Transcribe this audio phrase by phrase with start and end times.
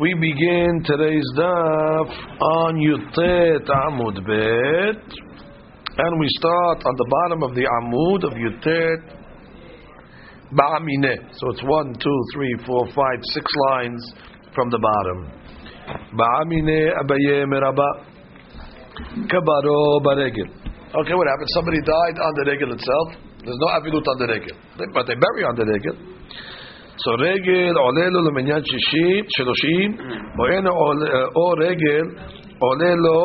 [0.00, 5.02] We begin today's daf on Yutet Amud Bet,
[5.98, 9.06] and we start on the bottom of the Amud of Yutet
[10.52, 11.30] Ba'amine.
[11.38, 14.12] So it's one, two, three, four, five, six lines
[14.52, 15.30] from the bottom.
[16.12, 18.02] Ba'amine Abaye Meraba
[19.30, 20.50] Kabaro Baregel.
[20.90, 21.50] Okay, what happened?
[21.54, 23.08] Somebody died on the regel itself.
[23.44, 24.56] There's no avilut on the regel,
[24.92, 26.16] but they bury on the regel.
[27.03, 29.89] So regel עולה לו למניין שישים, שלושים,
[30.39, 30.67] או אין
[31.35, 32.05] או רגל
[32.59, 33.21] עולה לו,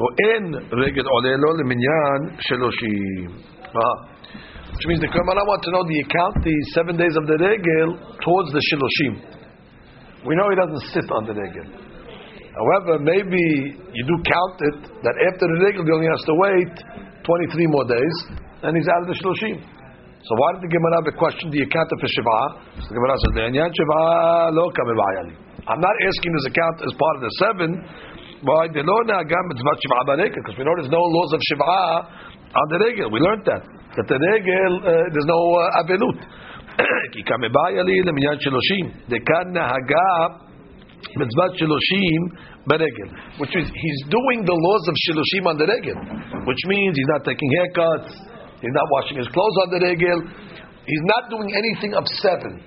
[0.00, 3.28] או אין רגל עולה לו למניין שלושים.
[4.72, 7.36] Which means the Gemara want to know do you count the seven days of the
[7.36, 7.88] regel
[8.24, 9.14] towards the shiloshim?
[10.26, 11.66] We know he doesn't sit on the regel.
[12.60, 13.42] However, maybe
[13.92, 16.72] you do count it that after the regel he only has to wait
[17.24, 18.16] 23 more days,
[18.62, 19.58] and he's out of the shloshim.
[20.24, 21.48] So why did the Gemara have a question?
[21.50, 22.38] Do you count it for shiva?
[22.84, 27.22] So the Gemara says, "Le'anyan shiva lo I'm not asking this account as part of
[27.24, 27.70] the seven.
[28.44, 28.68] Why?
[28.68, 28.84] Because
[30.56, 31.64] we know there's no laws of shiva
[32.52, 33.10] on the regel.
[33.10, 33.62] We learned that
[33.96, 36.20] that the regel uh, there's no uh, avelut.
[37.12, 40.12] כי כמבעיה לי למניין שלושים, דכאן נהגה
[41.16, 42.22] mitzvah shiloshim
[42.68, 45.96] beregel, which is he's doing the laws of shiloshim on the regel,
[46.46, 48.12] which means he's not taking haircuts,
[48.61, 50.19] he's not washing his clothes on the regel,
[50.85, 52.61] he's not doing anything of seven.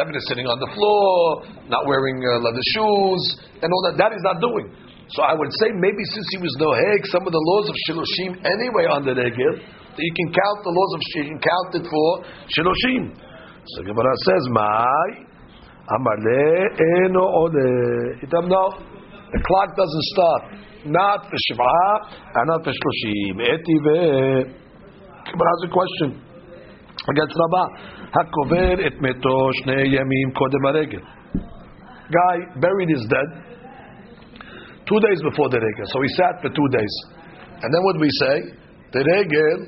[0.00, 3.22] Seven is sitting on the floor, not wearing uh, leather shoes,
[3.60, 4.00] and all that.
[4.00, 4.72] That he's not doing.
[5.12, 8.40] So I would say maybe since he was noheg, some of the laws of shiloshim
[8.48, 12.08] anyway on the regel, you can count the laws of you can count it for
[12.48, 13.12] shiloshim.
[13.76, 15.34] So Gemara says, "My."
[15.84, 16.72] Amale
[17.04, 18.16] eno ole.
[18.24, 18.72] Itam no.
[19.32, 20.42] The clock doesn't start.
[20.86, 21.64] Not for Shiva
[22.34, 23.40] and not for Shloshim.
[23.40, 24.63] Eti ve.
[25.34, 26.08] But has a question
[27.10, 27.68] against Rabbah.
[28.14, 31.02] Hakover et meto shnei yamim kodem haregel.
[32.10, 33.28] Guy buried his dead
[34.86, 35.86] two days before the regel.
[35.90, 36.94] So he sat for two days.
[37.62, 38.36] And then what we say?
[38.92, 39.58] The regel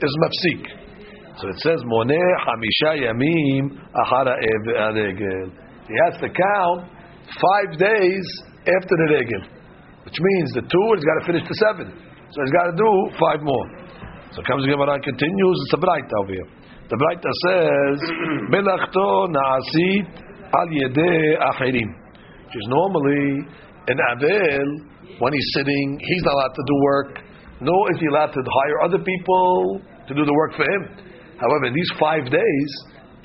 [0.00, 0.82] is mafsik.
[1.38, 4.36] So it says, Moneh Hamisha Yamim Ahara
[4.94, 5.50] Regel.
[5.88, 6.88] He has to count
[7.40, 8.26] five days
[8.68, 9.42] after the Regel.
[10.04, 11.88] Which means the two, he's got to finish the seven.
[12.30, 13.81] So he's got to do five more.
[14.31, 16.49] So comes the Gemara continues, it's a bright over here.
[16.89, 17.97] The bright says,
[18.53, 20.07] Melachto Na'asit
[20.53, 21.89] Al Yedeh Achirim.
[22.45, 23.43] Which is normally
[23.87, 24.67] an Avel,
[25.19, 27.11] when he's sitting, he's not allowed to do work,
[27.61, 30.83] nor is he allowed to hire other people to do the work for him.
[31.39, 32.71] However, these five days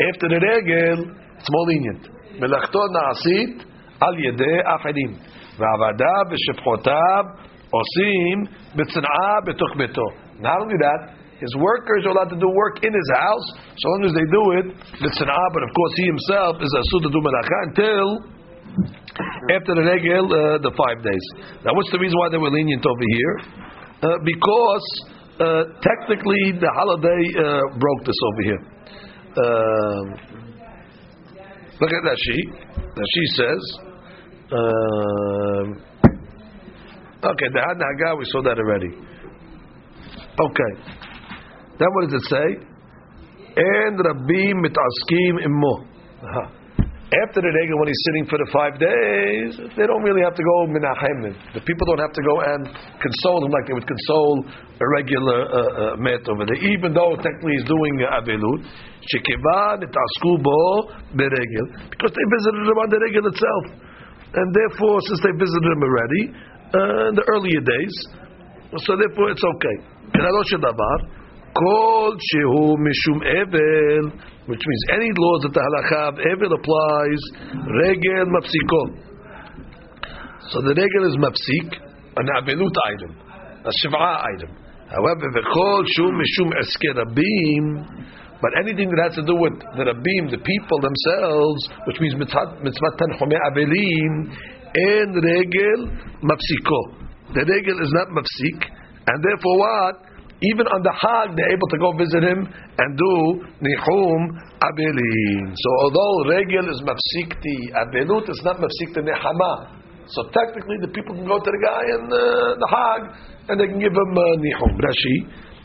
[0.00, 2.08] after the regel, it's more lenient.
[2.40, 3.64] מלאכתו נעשית
[4.00, 5.10] על ידי אחדים,
[5.58, 7.24] והעבדה ושפחותיו
[7.70, 8.44] עושים
[8.76, 10.06] בצנעה בתוך ביתו.
[10.39, 14.01] Not only that, his workers are allowed to do work in his house, so long
[14.09, 14.65] as they do it
[15.05, 15.47] b'tzanah.
[15.53, 18.07] But of course, he himself is asur to do melacha until
[19.53, 21.25] after the regel, uh, the five days.
[21.65, 23.35] Now, what's the reason why they were lenient over here?
[24.01, 24.85] Uh, because
[25.41, 28.61] uh, technically the holiday uh, broke this over here.
[29.37, 30.05] Um,
[31.81, 32.37] look at that she.
[32.81, 33.61] That she says.
[34.49, 35.65] Um,
[37.25, 38.89] okay, the Had Naga, we saw that already.
[40.39, 40.71] Okay.
[41.79, 42.47] Then what does it say?
[43.57, 45.73] And Rabbi mitaskim immo.
[47.07, 50.43] After the regel, when he's sitting for the five days, they don't really have to
[50.43, 51.31] go minachem.
[51.55, 52.67] The people don't have to go and
[52.99, 54.43] console him like they would console
[54.75, 58.59] a regular uh, uh, met over there, even though technically he's doing uh, avilut.
[59.07, 60.59] Shekivan itasku bo
[61.15, 63.63] beregel because they visited him on the regel itself,
[64.35, 66.23] and therefore, since they visited him already
[66.75, 67.95] uh, in the earlier days,
[68.83, 69.96] so therefore it's okay.
[71.57, 74.11] Kol shehu mishum evel,
[74.45, 77.21] which means any laws that the halacha of evel applies,
[77.81, 78.81] regel mapsiko.
[80.49, 81.81] So the regel is mapsik,
[82.15, 83.11] an avelut item,
[83.65, 84.51] a shiv'a item.
[84.87, 87.65] However, v'kol shehu mishum eske rabim,
[88.39, 92.91] but anything that has to do with the rabim, the people themselves, which means mitzvah
[93.01, 94.29] tanchome avelim,
[94.75, 95.89] and regel
[96.21, 96.93] mapsiko.
[97.33, 98.61] The regel is not mapsik,
[99.07, 100.06] and therefore what?
[100.42, 103.14] even on the Hag, they're able to go visit him and do
[103.62, 104.20] Nihum
[104.58, 105.54] Abelin.
[105.54, 109.78] So although Regel is Mafsikti Abelut, it's not Mafsikti Nehama.
[110.10, 112.18] So technically the people can go to the guy in uh,
[112.58, 113.02] the Hag
[113.48, 114.72] and they can give him uh, Nihum.
[114.82, 115.18] Rashi.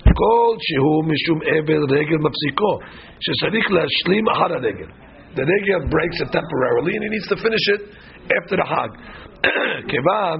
[0.08, 2.74] כל שהוא משום אבל רגל מפסיקו,
[3.20, 4.90] שצריך להשלים אחר הרגל.
[5.36, 7.82] The regel breaks it temporarily and he needs to finish it
[8.38, 8.92] after the Hag.
[9.90, 10.40] כיוון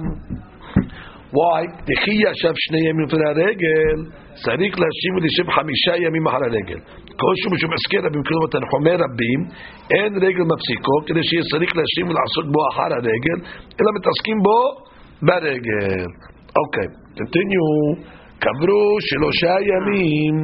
[1.37, 1.61] Why?
[1.89, 3.97] דכי ישב שני ימים לפני הרגל,
[4.45, 6.79] צריך להשיב ולשב חמישה ימים אחר הרגל.
[7.21, 9.39] כל שהוא משום הסכם רבים כלומר תנחומי רבים,
[9.93, 13.37] אין רגל מפסיקו, כדי שיהיה צריך להשיב ולעסוק בו אחר הרגל,
[13.79, 14.59] אלא מתעסקים בו
[15.27, 16.07] ברגל.
[16.59, 16.87] אוקיי,
[17.19, 17.79] continue.
[18.43, 20.35] קברו שלושה ימים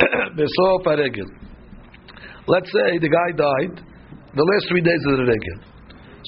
[0.36, 1.28] בסוף הרגל.
[2.52, 3.74] Let's say the guy died
[4.38, 5.56] the last three days of the רגל.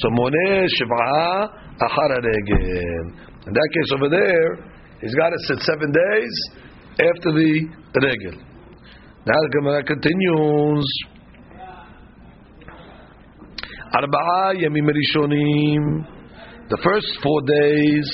[0.01, 1.47] So מונה שבעה
[1.87, 3.32] אחר הרגל.
[3.47, 4.57] In that case over there,
[5.01, 6.35] he's got to sit seven days
[6.95, 7.67] after the
[7.99, 8.39] regel.
[9.27, 10.87] Now the Gemara continues.
[16.71, 18.07] The first four days,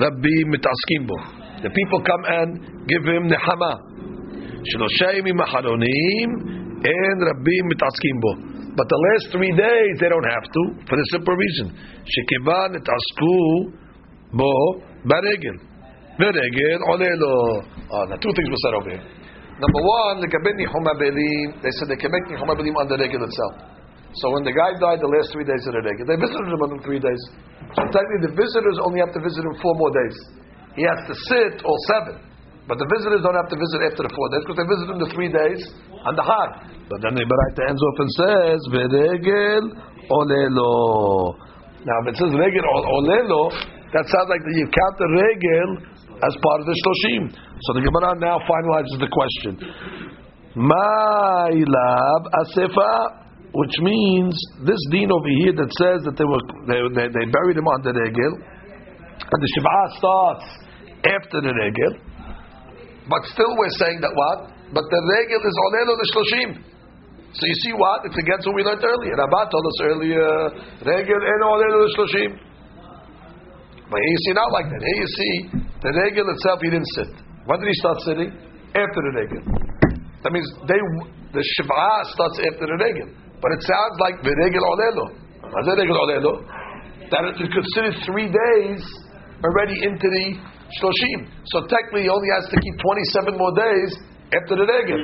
[0.00, 1.16] Rabbi mitaskim bo.
[1.62, 3.84] The people come and give him nehama.
[4.64, 5.32] Shlosha and
[7.20, 8.34] Rabbi mitaskim bo.
[8.76, 11.76] But the last three days they don't have to for the simple reason.
[12.00, 13.72] Shekivan itasku
[14.32, 14.50] bo
[15.04, 15.56] baregel.
[16.18, 17.34] Baregel olelo.
[17.90, 19.04] Oh, ah, now two things were said over here.
[19.60, 21.46] Number one, the belim.
[21.60, 23.54] They said they can make on the regel itself.
[24.18, 26.62] So when the guy died the last three days of the regel, they visited him
[26.64, 27.22] on three days.
[27.76, 30.16] So technically, the visitors only have to visit him four more days.
[30.74, 32.18] He has to sit all seven.
[32.66, 34.98] But the visitors don't have to visit after the four days because they visit him
[35.02, 35.60] the three days
[36.06, 36.50] on the Hag.
[36.90, 39.64] But then they the ends off and says, Veregel
[40.10, 41.36] olelo.
[41.86, 43.42] Now, if it says regel olelo,
[43.90, 45.68] that sounds like you count the regel
[46.22, 47.22] as part of the shloshim.
[47.34, 49.52] So the Gemara now finalizes the question.
[50.54, 52.94] Ma'ilab asefa,
[53.50, 57.58] which means this deen over here that says that they were they, they, they buried
[57.58, 58.32] him on the regel,
[59.26, 60.46] and the shiva starts
[61.10, 61.92] after the regel.
[63.10, 64.54] But still, we're saying that what?
[64.70, 66.50] But the regel is olelo the shloshim.
[67.30, 68.06] So you see what?
[68.06, 69.14] It's against what we learned earlier.
[69.18, 70.30] Rabbah told us earlier,
[70.82, 72.49] regel en the shloshim.
[73.90, 74.78] But here you see not like that.
[74.78, 75.34] Here you see
[75.82, 77.10] the regel itself he didn't sit.
[77.50, 78.30] When did he start sitting?
[78.70, 79.42] After the regel.
[80.22, 80.78] That means they
[81.34, 83.10] the shiva starts after the regel.
[83.42, 85.06] But it sounds like the regel olelo.
[85.42, 86.32] The regel olelo?
[87.10, 88.82] That it considered three days
[89.42, 90.26] already into the
[90.78, 91.26] shloshim.
[91.50, 93.90] So technically he only has to keep 27 more days
[94.30, 95.00] after the regel.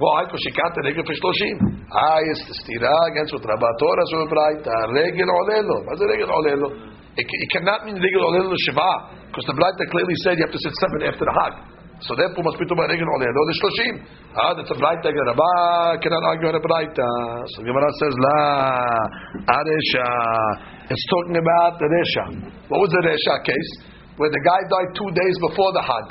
[0.00, 0.24] Why?
[0.24, 1.56] Because she can't the regel for shloshim.
[1.92, 4.64] Ah, yes, the stira against what Rabbi Torah so bright.
[4.96, 5.76] Regel olelo.
[5.84, 6.68] What's the regel olelo?
[7.12, 10.62] It, it cannot mean regel olel shiva because the Braita clearly said you have to
[10.64, 11.54] sit seven after the Hag.
[12.00, 13.94] So therefore must be talking about regel olel the shloshim.
[14.40, 15.12] Ah, that's a Braita.
[15.12, 15.52] Rabba
[16.00, 17.08] cannot argue on a Braita.
[17.52, 18.40] So Gemara says la
[19.52, 20.08] aresha.
[20.88, 22.24] It's talking about the resha.
[22.72, 23.70] What was the resha case?
[24.16, 26.06] Where the guy died two days before the Hag.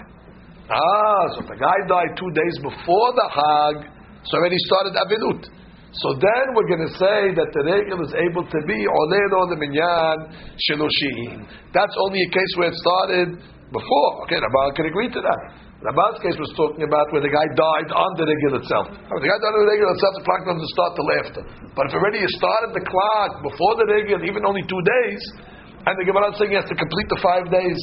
[0.71, 3.75] Ah, so the guy died two days before the Hag,
[4.23, 5.43] so already started avilut.
[5.91, 10.31] So then we're going to say that the regel is able to be olelo Minyan
[10.55, 11.43] shiloshim.
[11.75, 13.27] That's only a case where it started
[13.75, 14.11] before.
[14.23, 15.39] Okay, Rabban can agree to that.
[15.83, 18.87] Rabban's case was talking about where the guy died on the regel itself.
[18.95, 21.41] If the guy died on the regel itself, the clock doesn't start till after.
[21.75, 25.21] But if already you started the clock before the regel, even only two days,
[25.83, 27.79] and the Gemara is saying he has to complete the five days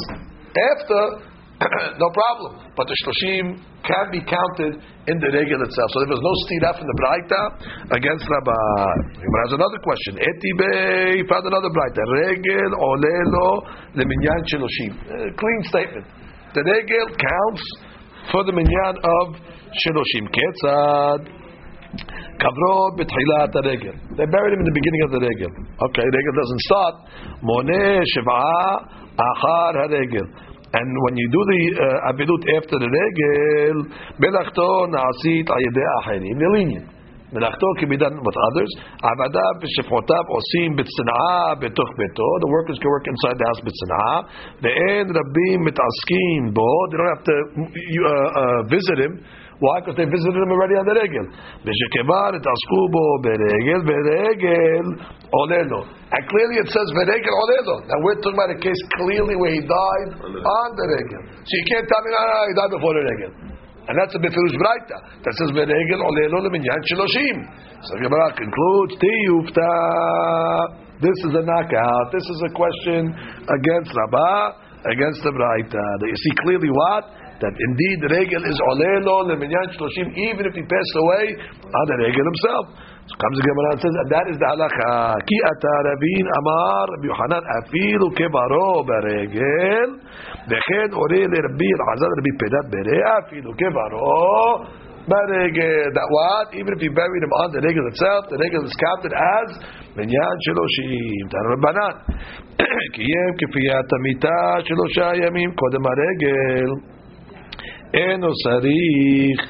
[0.57, 1.29] after,
[1.59, 2.71] no problem.
[2.79, 4.79] But the shloshim can be counted
[5.11, 5.89] in the regel itself.
[5.91, 7.43] So there was no stira from the Braita
[7.99, 8.55] against Rabbi.
[9.19, 10.23] He has another question.
[10.23, 12.03] Etibe, found another Braita.
[12.15, 13.49] Regel olelo
[13.99, 14.93] leminyan shloshim.
[15.03, 16.07] Uh, clean statement.
[16.55, 17.65] The regel counts
[18.31, 19.27] for the minyan of
[19.83, 20.31] shloshim.
[20.31, 21.27] Ketzad.
[22.39, 23.95] Kavro betchilat regel.
[24.15, 25.51] They buried him in the beginning of the regel.
[25.91, 26.95] Okay, regel doesn't start.
[27.43, 30.27] Moneh shiv'a achar ha-regel.
[30.74, 33.78] And when you do the uh, avilut after the regel,
[34.18, 36.40] melachto naasit ayedei acherim.
[36.40, 36.90] They're lenient.
[37.34, 38.72] מלאכתו can be done with others.
[39.10, 42.30] עבדיו ושפחותיו עושים בצנעה בתוך ביתו.
[42.44, 44.16] The workers can work inside the house בצנעה.
[44.62, 46.72] ואין רבים מתעסקים בו.
[46.90, 49.14] They don't have to uh, uh, visit him.
[49.59, 49.83] Why?
[49.83, 51.27] Because they visited him already on the regel.
[51.67, 54.87] V'shekemar et askubo beregel beregel
[55.35, 55.83] olelo.
[55.83, 57.83] And clearly it says beregel olelo.
[57.91, 61.23] Now we're talking about a case clearly where he died on the regel.
[61.43, 63.31] So you can't tell me, no, no, he died before the regel.
[63.91, 67.43] And that's a befirush braita that says beregel olelo leminyan shiloshim.
[67.83, 69.75] So Gemara concludes tiyufta.
[71.03, 72.07] This is a knockout.
[72.15, 75.83] This is a question against Rabbah, against the braita.
[76.07, 77.11] You see clearly what
[77.42, 81.26] that indeed regel is olelo leminyan shloshim, even if he passed away
[81.60, 82.66] on the regel himself.
[83.04, 85.20] So comes the Gemara and says, and that is the halacha.
[85.28, 89.90] Ki ata rabin amar Rabbi Yohanan afilu kebaro beregel,
[90.48, 95.92] וכן עולה לרבי אלעזר רבי פדת ברי, אפילו כברו Baregel.
[95.92, 96.56] That what?
[96.56, 99.48] Even if you buried him on the regel itself, the regel is counted as
[100.00, 101.28] minyan sheloshim.
[101.28, 101.60] Tanur
[102.94, 106.70] קיים כפיית המיטה שלושה ימים קודם הרגל.
[107.95, 109.41] Eno sarich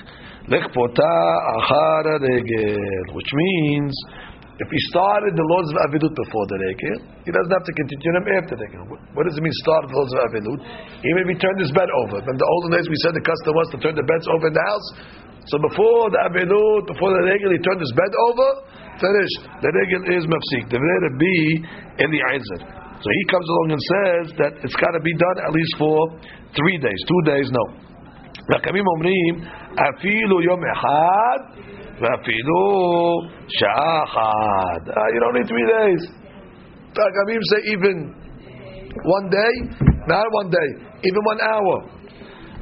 [0.46, 1.14] lechpota
[1.58, 3.94] achara regel, which means
[4.58, 8.14] if he started the laws of avidut before the regel, he doesn't have to continue
[8.14, 8.86] them after the regel.
[9.14, 9.54] What does it mean?
[9.62, 10.58] Start the laws of avidut?
[11.02, 12.22] Even if he turned his bed over.
[12.22, 14.54] From the olden days, we said the custom was to turn the beds over in
[14.54, 14.88] the house.
[15.50, 18.48] So before the avidut, before the regel, he turned his bed over.
[18.98, 19.38] Finished.
[19.62, 20.70] The regel is mafsik.
[20.70, 21.36] The regel be
[22.02, 22.60] in the aizer.
[22.98, 25.98] So he comes along and says that it's got to be done at least for
[26.54, 26.98] three days.
[27.06, 27.87] Two days, no.
[28.53, 29.33] חכמים אומרים,
[29.89, 31.37] אפילו יום אחד
[31.99, 32.61] ואפילו
[33.47, 34.81] שעה אחת.
[35.13, 36.03] You don't need three days.
[36.91, 37.97] חכמים say even
[39.17, 39.53] one day,
[40.07, 40.69] not one day,
[41.07, 42.03] even one hour.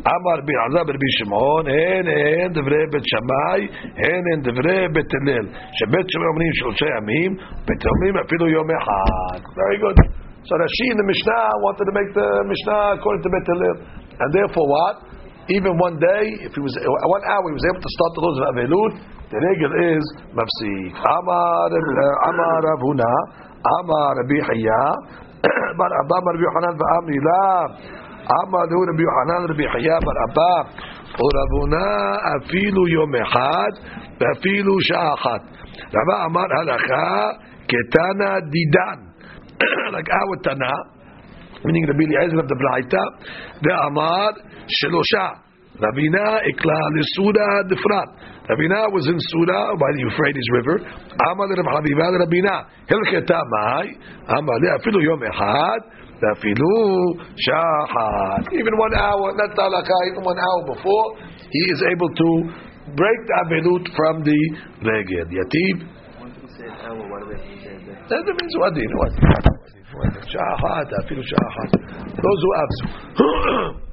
[0.08, 3.62] אמר רבי עזה ברבי שמעון, הן הן דברי בית שמאי,
[4.04, 5.46] הן הן דברי בית הלל.
[5.78, 7.32] שבית שמאי אומרים שלושה ימים,
[7.68, 9.40] בית אומרים אפילו יום אחד.
[9.62, 9.98] Very good.
[10.48, 13.78] So Rashi in the Mishnah wanted to make the Mishnah according to Beit Hillel.
[14.22, 14.96] And therefore what?
[15.50, 18.38] Even one day, if he was one hour, he was able to start the laws
[18.40, 18.94] of Avilut,
[19.32, 20.92] the regel is mafsik.
[20.96, 21.70] Amar
[22.30, 23.14] Amar Avuna,
[23.60, 24.84] Amar Rabbi Chaya,
[25.76, 27.46] Bar Abba Bar Rabbi Yohanan v'Amri La,
[28.46, 30.54] Amar Hu Rabbi Yohanan Rabbi Chaya Bar Abba,
[31.12, 33.72] ורבונה אפילו יום אחד
[34.20, 35.42] ואפילו שעה אחת.
[35.94, 37.30] רבה אמר הלכה
[37.68, 39.00] כתנא דידן
[39.92, 40.74] like our Tana,
[41.64, 43.04] meaning Rabbi Eliezer of the Braita,
[43.62, 44.34] the Amar
[44.67, 45.43] Shelosha.
[45.77, 48.09] Ravina ikla l'sura defrat.
[48.49, 50.79] Ravina was in Sura by the Euphrates River.
[50.79, 53.93] Amar Rav Haviva Ravina hilcheta mai.
[54.29, 55.21] Amar afilu yom.
[55.21, 58.49] Afilu shahad.
[58.55, 61.17] Even one hour, not talaka, even one hour before,
[61.51, 62.49] he is able to
[62.97, 64.41] break the avilut from the
[64.81, 65.29] neged.
[65.29, 65.85] yatib.
[68.09, 68.89] That means wadin.
[70.25, 70.89] Shahad.
[71.05, 71.69] Afilu shahad.
[72.17, 73.86] Those who absent.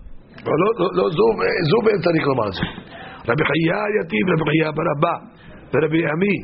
[0.43, 0.49] שעה אחת.
[0.49, 1.27] לא זו אף זו.
[1.43, 2.63] לא זו ואין צריך לומר את זה.
[3.29, 5.15] רבי חייא יתיב, רבי חייא ברבה,
[5.75, 6.37] ורבי עמי,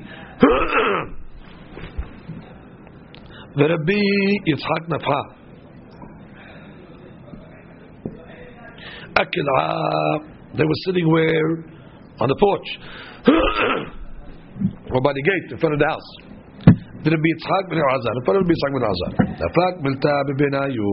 [3.56, 4.04] ורבי
[4.46, 5.20] יצחק נפחה.
[9.14, 9.74] אקלעה,
[10.54, 11.50] they were sitting where?
[12.20, 12.68] On the porch.
[14.94, 16.10] or by the gate in front of the house.
[17.04, 18.12] Rabbi Yitzchak ben Elazar.
[18.16, 19.12] In front of Rabbi Yitzchak ben Elazar.
[19.42, 20.90] Nafak milta bebenayu.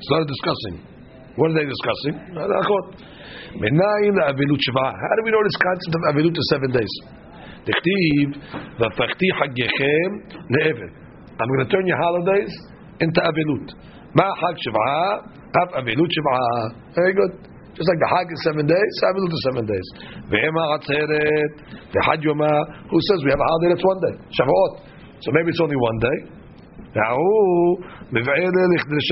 [0.00, 0.76] Started discussing.
[1.37, 2.17] What are they discussing?
[2.17, 2.49] How do
[5.23, 6.93] we know this concept of avilut is seven days?
[11.37, 12.51] I'm going to turn your holidays
[12.99, 13.69] into avilut.
[14.15, 15.29] Ma hag shiva,
[15.61, 16.33] have avilut shiva.
[16.95, 17.47] Very good.
[17.77, 19.85] Just like the Hag is seven days, Avilut is seven days.
[20.33, 21.61] Ve'ema atzeret,
[21.93, 22.49] the Hag Yoma,
[22.89, 24.81] who says we have a holiday that's one day, Shavuot.
[25.21, 26.17] So maybe it's only one day.
[26.97, 27.13] Now,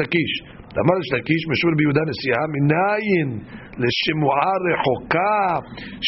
[0.01, 0.54] Shakish.
[0.74, 0.82] מבער לשקיש.
[0.82, 3.28] אמר לשקיש משול ביהודה נשיאה מניין
[3.82, 5.42] לשמועה רחוקה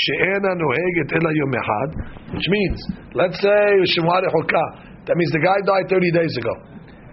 [0.00, 1.88] שאינה נוהגת אלא יום אחד
[2.32, 2.78] which means
[3.20, 4.66] let's say שמועה רחוקה
[5.06, 6.54] that means the guy died 30 days ago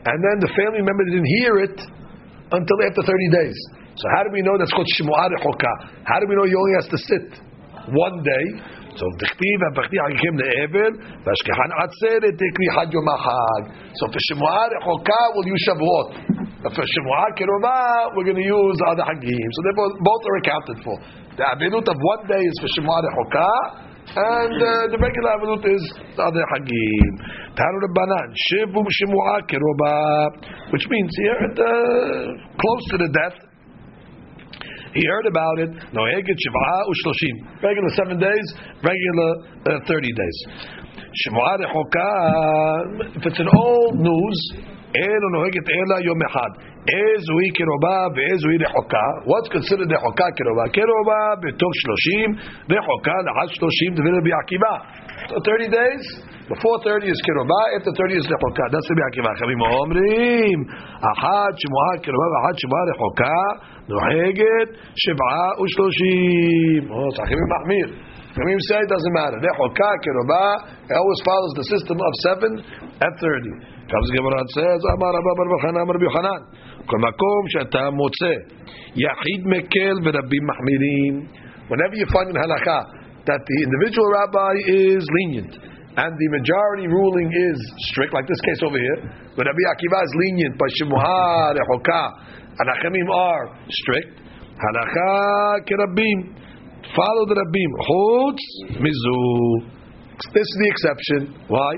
[0.10, 1.78] and then the family member didn't hear it
[2.58, 3.58] until after 30 days
[4.00, 5.74] so how do we know that's called Shmu'ah Rechoka?
[6.08, 7.28] How do we know he only has to sit
[7.92, 8.46] one day?
[8.96, 10.92] So Dichtiv and Bachti Hagikim Le'evel,
[11.28, 13.12] Vashkehan Atzeret Tekri Had Yom
[14.00, 16.33] So for Shmu'ah Rechoka we'll use Shavuot.
[16.65, 19.49] We're going to use other Hagim.
[19.53, 20.97] So they both, both are accounted for.
[21.37, 23.51] The Avinut of one day is for Shmu'ah Rechoka,
[24.17, 25.83] and uh, the regular Avinut is
[26.17, 27.13] the other Hagim.
[27.53, 28.81] Tanu Rabbanan, Shivu
[29.45, 29.95] Keroba,
[30.73, 31.73] which means here at the,
[32.57, 33.37] close to the death,
[34.95, 35.71] he heard about it.
[35.93, 36.07] No.
[36.07, 39.31] Regular seven days, regular
[39.67, 40.39] uh, thirty days.
[43.17, 44.53] If it's an old news,
[44.96, 46.52] Elo Noeged Ela Yom Echad.
[46.88, 49.06] Ezui Keroba ve'ezui Rechoka.
[49.26, 50.66] What's considered Rechoka Keroba?
[50.74, 52.30] Keroba betov Shloshim.
[52.70, 53.96] Rechoka la'ad Shloshim.
[53.96, 54.74] Devil Akiva.
[55.30, 56.30] So thirty days.
[56.50, 58.66] Before 30 is Kiruba, after 30 is Rechoka.
[58.74, 59.38] That's Rabbi Akiva.
[59.38, 60.60] Chavim אומרים,
[60.98, 63.40] אחת שמועה קרובה ואחת שמועה רחוקה,
[63.90, 66.82] נוהגת שבעה ושלושים.
[66.90, 67.88] Oh, it's Chavim מחמיר.
[68.35, 69.39] Tamim say it doesn't matter.
[69.39, 72.51] Therefore, ka it always follows the system of seven
[72.99, 73.55] and thirty.
[73.87, 76.43] Comes Gemara says, "Amar Rabba Bar Bchanan, Amar Rabbi Yochanan,
[76.83, 78.35] kol makom shata motze
[78.99, 81.15] yachid mekel v'rabim mahmirim."
[81.71, 82.79] Whenever you find in halacha
[83.25, 85.55] that the individual rabbi is lenient
[85.97, 87.57] and the majority ruling is
[87.95, 88.99] strict, like this case over here,
[89.37, 92.03] but Rabbi Akiva is lenient, but Shemuha, Rechoka,
[92.59, 94.21] and Achemim are strict.
[94.59, 96.35] Halacha kerabim
[96.95, 97.71] follow the Rabbim.
[97.87, 98.45] Chutz
[98.81, 99.75] mizu.
[100.33, 101.35] This is the exception.
[101.49, 101.75] Why?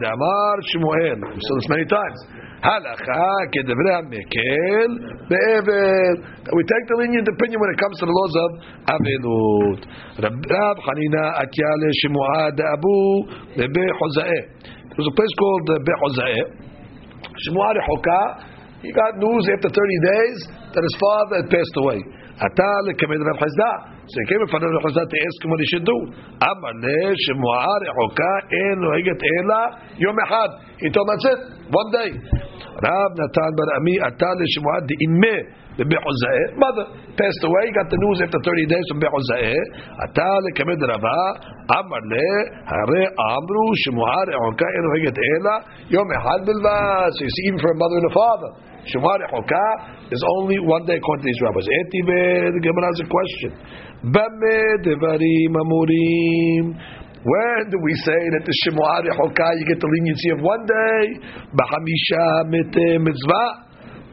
[0.00, 1.20] Damar Shmuel.
[1.20, 2.18] We've said this many times.
[2.58, 2.64] We
[6.64, 8.50] take the lenient opinion when it comes to the laws of.
[10.18, 14.42] Rab Chanina akyale Shmuel da'abu lebe Hozaeh.
[14.64, 15.68] There was a place called
[16.02, 16.56] Hozaeh.
[17.46, 18.47] Shmuel Hoka.
[18.82, 20.38] He got news after 30 days
[20.74, 21.98] that his father had passed away.
[22.38, 23.72] Atal Rav Chazda.
[24.06, 25.98] So he came in front of Rav Chazda to ask him what he should do.
[29.98, 30.18] Yom.
[30.78, 31.40] He told him that's it,
[31.74, 32.10] one day.
[32.78, 34.86] Rab Natan bar Ami atal le shemu'a
[35.78, 36.58] de'imeh Be'Hozae.
[36.58, 39.54] Mother passed away, got the news after 30 days from Be'Hozae.
[40.10, 41.18] Atal lekemed Rava.
[41.70, 42.28] Amar le
[42.66, 45.54] hare amru shemu'a rechoka en noheget ela
[45.88, 47.10] yom echad bilvad.
[47.14, 48.52] So you see, even for a mother and a father.
[48.88, 49.68] Shemar Hoka
[50.10, 51.68] is only one day according to these rabbis.
[51.68, 53.52] Etive, the Gemara has a question.
[54.08, 56.66] Bame devarim amurim.
[57.20, 61.20] When do we say that the Shemar Hoka you get the leniency of one day?
[61.52, 63.67] Bahamisha mitzvah.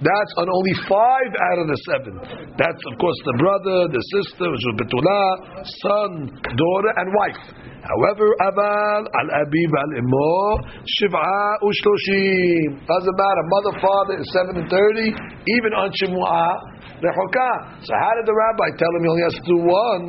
[0.05, 2.13] That's on only five out of the seven.
[2.61, 5.29] That's of course the brother, the sister, which was betulah,
[5.65, 6.11] son,
[6.45, 7.41] daughter, and wife.
[7.81, 12.85] However, aval al abiv al imo shiv'a ushloshim.
[12.85, 13.43] Doesn't matter.
[13.49, 15.09] Mother, father is seven and thirty.
[15.09, 16.53] Even on shemua
[17.01, 17.81] rechoka.
[17.81, 20.05] So how did the rabbi tell him he only has to do one?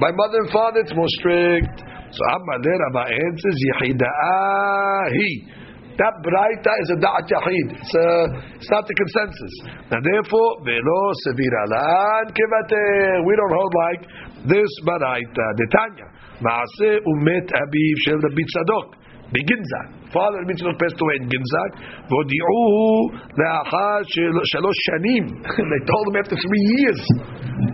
[0.00, 1.80] By mother and father, it's more strict.
[2.14, 5.30] So Amma Rabbi answers yihidahi.
[5.99, 7.67] That braita is a da'at yahid.
[7.75, 9.53] It's, uh, it's not the consensus.
[9.91, 13.27] And therefore, velo sevir alan kevate.
[13.27, 14.01] We don't hold like
[14.47, 15.45] this braita.
[15.59, 16.07] Detanya.
[16.39, 18.99] Maase umet abiv shel Rabbi Tzadok.
[19.29, 20.09] בגנזק.
[20.13, 21.71] Father Rabbi Tzadok passed away in Ginzak.
[22.09, 22.63] והודיעו
[23.37, 23.97] לאחר
[24.43, 25.23] שלוש שנים.
[25.43, 27.03] They told him after three years.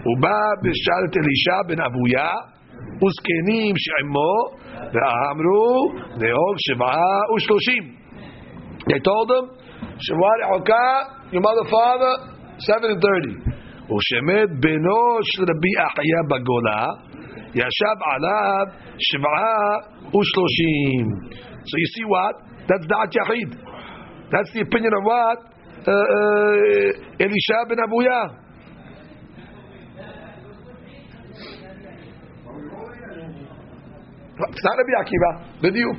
[0.08, 2.30] ובא בשאלת אלישע בן אבויה.
[3.02, 4.36] וזקנים שעמו,
[4.94, 7.99] ואמרו, נהוג שבעה ושלושים.
[8.90, 9.46] They told him,
[9.98, 12.14] Shemar Hoka, your mother, father,
[12.60, 13.56] 7 and 30.
[13.86, 16.86] ושמד בנו של רבי אחיה בגולה,
[17.56, 18.66] ישב עליו
[18.98, 19.68] שבעה
[20.08, 21.08] ושלושים.
[21.70, 22.36] So you see what?
[22.68, 23.52] That's Da'at Yahid.
[24.32, 25.38] That's the opinion of what?
[25.88, 28.22] Uh, uh, Elisha ben Abuya.
[34.38, 35.62] It's not Rabbi Akiva.
[35.62, 35.90] Did you?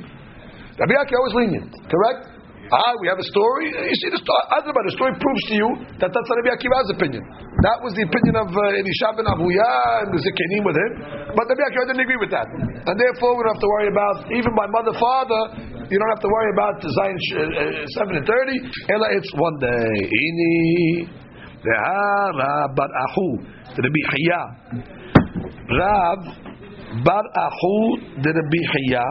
[0.79, 2.30] Rabbi Akiva was lenient, correct?
[2.70, 3.66] Ah, we have a story.
[3.74, 7.22] You see, the story, the story proves to you that that's Rabbi Akiva's opinion.
[7.66, 10.92] That was the opinion of uh, Elisha ben Abuya and the Zikenim with him.
[11.34, 12.46] But Rabbi Akiva didn't agree with that.
[12.46, 15.42] And therefore, we don't have to worry about, even by mother, father,
[15.90, 18.94] you don't have to worry about Zion uh, 7 and 30.
[18.94, 19.92] Ella, it's one day.
[20.06, 20.54] Ini.
[21.66, 23.26] Bar Ahu.
[23.74, 24.42] Rabbi Hiya.
[25.72, 26.20] Rav
[27.04, 27.74] bar Ahu,
[28.20, 29.04] the Rabbi Hiya,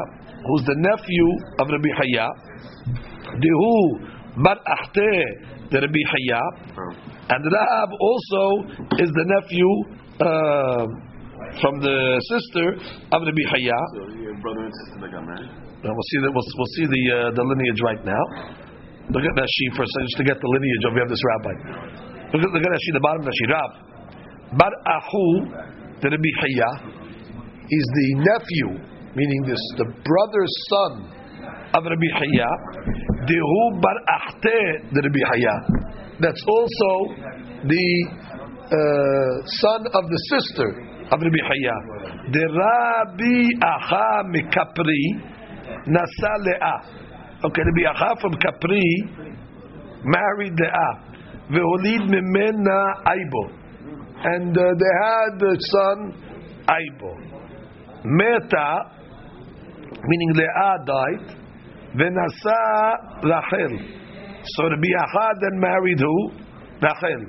[0.45, 1.27] who's the nephew
[1.59, 2.27] of Rabbi Hiya.
[3.39, 5.11] Dehu bar Achte,
[5.71, 6.41] the Rabbi Hiya.
[7.31, 8.43] And Rab also
[8.99, 9.69] is the nephew
[10.19, 10.85] uh,
[11.61, 12.65] from the sister
[13.11, 13.79] of Rabbi Hiya.
[13.95, 15.51] So your brother and sister that got married?
[15.83, 18.23] Now we'll see the we'll, we'll see the uh, the lineage right now.
[19.09, 21.53] Look at that sheet first, just to get the lineage of we have this rabbi.
[22.31, 23.51] Look at look at that sheet, the bottom sheet.
[23.51, 23.71] Rab
[24.55, 25.25] Bar Ahu,
[26.03, 26.69] the Rabbi Hiya,
[27.71, 28.69] is the nephew,
[29.15, 31.20] meaning this the brother's son
[31.73, 32.49] of Rabbi Hiya.
[33.27, 35.55] Dehu Bar Achte, the Rabbi Hiya.
[36.19, 36.91] That's also
[37.65, 37.87] the
[38.71, 40.69] uh, son of the sister
[41.11, 41.75] of Rabbi Hiya.
[42.31, 45.31] The Rabbi Aha Mikapri.
[45.87, 46.79] Nasa Le'ah.
[47.43, 48.85] Okay, Rabbi Acha from Capri
[50.03, 50.93] married Le'ah.
[51.49, 53.57] Ve'olid mimena Aibo.
[54.23, 56.13] And uh, they had the son
[56.69, 57.11] Aibo.
[58.05, 58.91] Meta,
[60.03, 61.40] meaning Le'ah died.
[61.95, 63.73] Ve'nasa Rachel.
[64.45, 66.31] So Rabbi Acha then married who?
[66.81, 67.21] Rachel.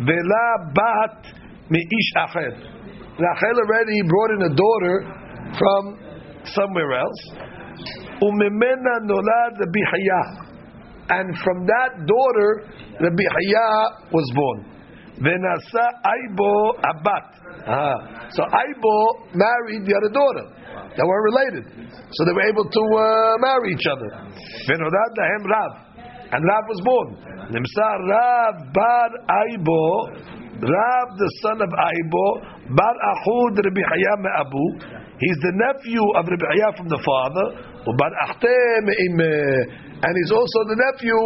[0.00, 1.26] Ve'la bat
[1.70, 2.52] me'ish Acher.
[3.18, 4.96] Rachel already brought in a daughter
[5.58, 5.98] from
[6.54, 7.22] somewhere else.
[8.22, 10.22] Umemena nolad Rabbi Haya.
[11.06, 12.64] And from that daughter,
[13.00, 14.64] Rabbi Haya was born.
[15.20, 17.43] Venasa Aibo Abat.
[17.66, 18.28] Ah.
[18.30, 18.96] So Aibo
[19.32, 20.44] married the other daughter.
[20.96, 21.64] They were related.
[22.12, 24.10] So they were able to uh, marry each other.
[26.30, 27.16] And Rav was born.
[27.50, 29.84] Nimsar Rav Bar Aibo.
[30.54, 32.26] Rav, the son of Aibo.
[32.76, 33.84] Bar Ahud Rabbi
[34.20, 34.64] Me'abu.
[35.18, 37.46] He's the nephew of Rabbi Haya from the father.
[40.04, 41.18] And he's also the nephew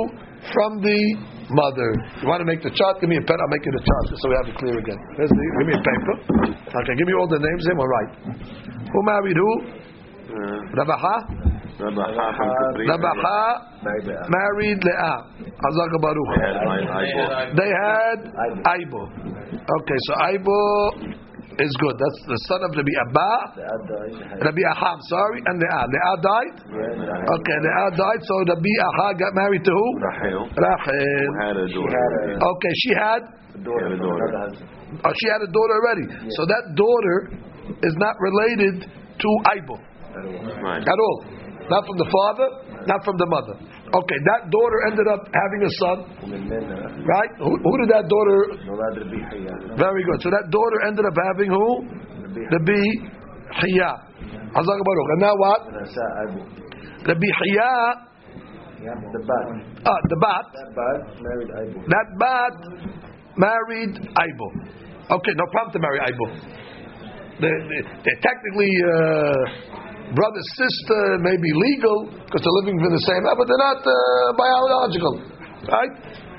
[0.53, 1.01] from the
[1.51, 1.91] mother.
[2.21, 3.01] You want to make the chart?
[3.01, 3.37] Give me a pen.
[3.41, 4.99] I'll make it a chart so we have it clear again.
[5.17, 6.15] The, give me a paper.
[6.53, 7.63] Okay, give me all the names.
[7.65, 8.13] Then we'll write.
[8.89, 9.51] Who married who?
[10.29, 11.17] Uh, Rabaha.
[11.79, 12.27] Rabaha.
[12.85, 13.69] Rabaha
[14.29, 15.17] married Leah.
[15.39, 16.31] They Baruch.
[17.57, 18.19] They had
[18.67, 19.03] Aibo.
[19.59, 20.59] Okay, so Aibo
[21.59, 21.97] is good.
[21.99, 23.31] That's the son of Rabbi Abba,
[24.47, 25.85] Rabbi Aham, sorry, and Leah.
[25.91, 26.55] Leah died?
[26.63, 29.87] Okay, Leah died, so Rabbi Aha got married to who?
[29.99, 30.43] Rahel.
[30.55, 31.35] Rachel.
[31.43, 32.39] Had a daughter.
[32.39, 33.23] Okay, she had,
[33.59, 34.27] Had a daughter.
[35.03, 36.07] oh, she had a daughter already.
[36.39, 37.19] So that daughter
[37.83, 39.77] is not related to Aibo
[40.15, 41.19] at all.
[41.69, 42.49] Not from the father,
[42.89, 43.55] not from the mother.
[43.93, 45.97] Okay, that daughter ended up having a son,
[47.05, 47.33] right?
[47.39, 48.39] Who, who did that daughter?
[49.77, 50.19] Very good.
[50.25, 51.69] So that daughter ended up having who?
[52.49, 52.81] Rabbi
[53.61, 53.93] Hiya.
[54.57, 55.09] Hazak Baruch.
[55.13, 55.61] And now what?
[57.07, 57.73] Rabbi Hiya,
[58.83, 59.47] The bat.
[59.87, 61.79] ah, the bat, That bat married Aibu.
[61.93, 62.55] that bat
[63.37, 64.49] married Aibo.
[65.11, 66.27] Okay, no problem to marry Aibo.
[67.41, 69.43] They, they, they're technically uh,
[70.15, 73.93] brother, sister, maybe legal because they're living in the same house, but they're not uh,
[74.37, 75.15] biological,
[75.69, 75.95] right?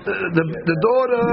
[0.05, 1.27] The, the, the daughter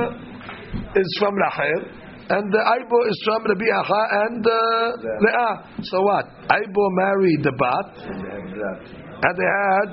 [1.01, 1.81] is from Rachel,
[2.29, 4.53] and the Aibo is from Rabbi Acha and uh,
[5.23, 5.55] Leah.
[5.87, 6.27] So what?
[6.51, 8.79] Aibo married the bat, And they had Rav.
[9.23, 9.89] and they had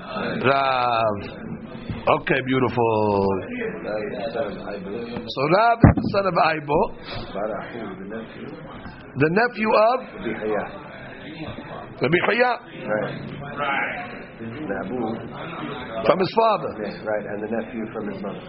[0.49, 1.15] Rav.
[2.03, 3.27] Okay, beautiful.
[3.85, 4.91] Rav is the son of Aibu.
[5.23, 6.79] So Rav is the son of Aibo,
[9.15, 9.69] the nephew.
[9.71, 9.99] of.
[11.23, 12.51] Rabbi Chaya,
[12.83, 13.15] Right.
[16.05, 16.67] From his father.
[16.75, 17.25] Right.
[17.31, 18.41] And the nephew from his mother.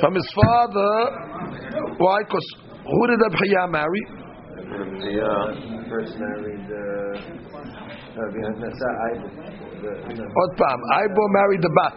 [0.00, 0.92] From his father,
[1.98, 2.22] why?
[2.22, 2.46] Because
[2.86, 4.02] who did Rabbi Chaya marry?
[5.10, 5.90] Yeah.
[5.90, 8.30] First married uh, uh,
[9.82, 11.94] The- the- Od Pam, Aibo married the bat.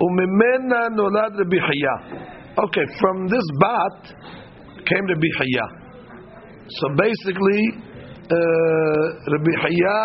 [0.00, 1.96] וממנה נולד רבי חייא.
[2.58, 4.00] Okay, from this bat
[4.88, 5.66] came Rabbi Chaya.
[6.78, 7.62] So basically,
[8.36, 10.00] uh, Rabbi Chaya,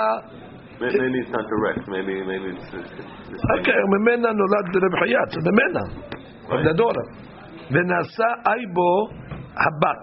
[0.82, 1.88] Maybe, maybe it's not direct.
[1.88, 3.60] Maybe, maybe it's, it's, it's the same.
[3.60, 6.76] okay, וממנה נולד רבי חייא, so the
[7.71, 9.15] Venasa Aibo
[9.55, 10.03] Habat.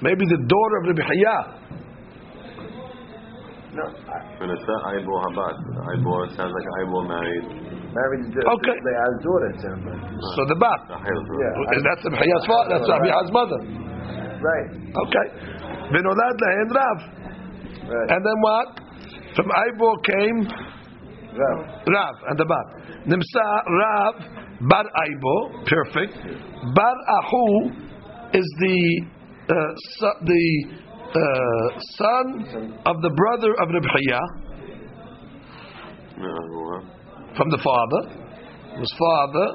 [0.00, 1.42] Maybe the daughter of Rabbi Hayah.
[3.76, 3.84] No.
[4.40, 5.56] Venasa Aibo Habat.
[6.00, 7.46] Ibo sounds like Ibo married.
[7.92, 8.76] Married to okay.
[8.80, 10.02] Leah's it sounds like.
[10.34, 10.80] So the Bat.
[10.88, 11.52] Yeah,
[11.84, 12.10] that's the
[12.48, 12.80] father.
[12.80, 13.60] That's Rabbi mother.
[14.40, 14.68] Right.
[15.04, 15.26] Okay.
[15.92, 16.98] Venolad Lahen Rav.
[18.08, 18.80] And then what?
[19.36, 20.48] From ibo came
[21.36, 21.58] Rav.
[21.86, 22.66] Rav and the Bat.
[23.04, 24.43] Nimsa Rav.
[24.60, 26.14] Bar Aibo, perfect.
[26.74, 27.70] Bar Ahu
[28.32, 29.02] is the
[29.48, 29.54] uh,
[29.98, 30.66] so- the
[31.14, 32.26] uh, son
[32.86, 33.68] of the brother of
[36.18, 36.80] uh,
[37.36, 38.08] from the father.
[38.78, 39.46] His father.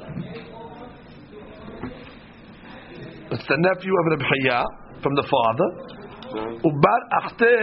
[3.32, 4.64] It's the nephew of Reb Chaya
[5.02, 5.68] from the father.
[6.64, 7.54] Ubar Achte,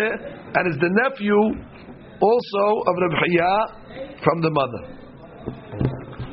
[0.56, 1.38] and is the nephew
[2.22, 4.97] also of Reb Chaya from the mother.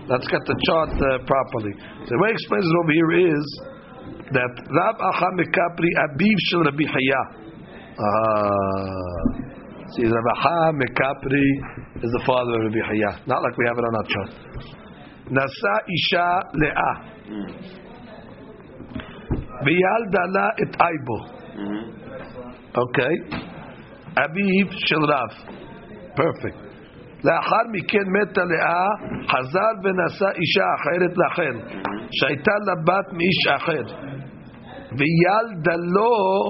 [0.07, 1.73] Let's get the chart uh, properly.
[2.05, 3.45] So the way he explains it over here is
[4.37, 7.23] that Rab Acha Mekapri Abiv Shel Rabbi Haya.
[7.97, 8.05] Ah.
[9.97, 11.49] See, Rab Acha Mekapri
[12.05, 13.25] is the father of Rabbi Haya.
[13.27, 14.31] Not like we have it on our chart.
[15.33, 16.95] Nasa Isha Le'ah.
[19.65, 21.19] Vial Dala et Aibo.
[21.57, 21.85] Mm-hmm.
[22.77, 23.15] Okay.
[24.21, 25.33] Abiv Shel Rav.
[26.15, 26.64] Perfect.
[27.24, 28.86] לאחר מכן מתה לאה,
[29.28, 31.80] חזר ונשא אישה אחרת לכן,
[32.12, 33.84] שהייתה לה בת מאיש אחר.
[34.98, 36.50] וילדה לו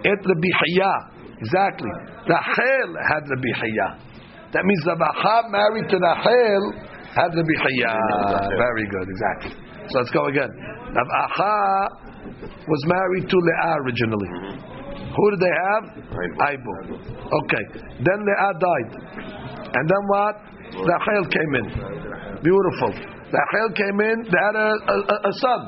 [0.00, 1.20] את רבי חייא.
[1.40, 1.92] Exactly.
[2.28, 3.88] Rachel had Rabbi Chaya.
[4.52, 6.64] That means Rabacha married to Rachel
[7.16, 7.96] had Rabbi Chaya.
[8.60, 9.52] Very good, exactly.
[9.88, 10.50] So let's go again.
[10.92, 11.88] Rabacha
[12.68, 14.30] was married to Leah originally.
[15.16, 15.84] Who did they have?
[16.44, 16.44] Aibo.
[16.44, 16.74] Aibo.
[17.40, 17.64] Okay.
[18.04, 18.90] Then Leah died.
[19.75, 20.35] And then what?
[20.71, 21.67] Rachel came in.
[22.41, 22.91] Beautiful.
[22.95, 24.17] Rachel came in.
[24.31, 25.61] They had a, a, a son.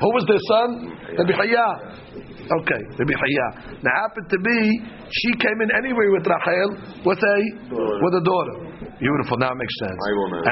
[0.00, 0.68] Who was their son?
[1.16, 1.68] Rabbi Chaya.
[2.46, 3.48] Okay, Rabbi Chaya.
[3.80, 4.58] Now happened to be
[5.08, 6.68] she came in anyway with Rachel
[7.06, 7.36] with a
[8.04, 8.56] with a daughter.
[9.00, 9.36] Beautiful.
[9.40, 10.00] Now it makes sense.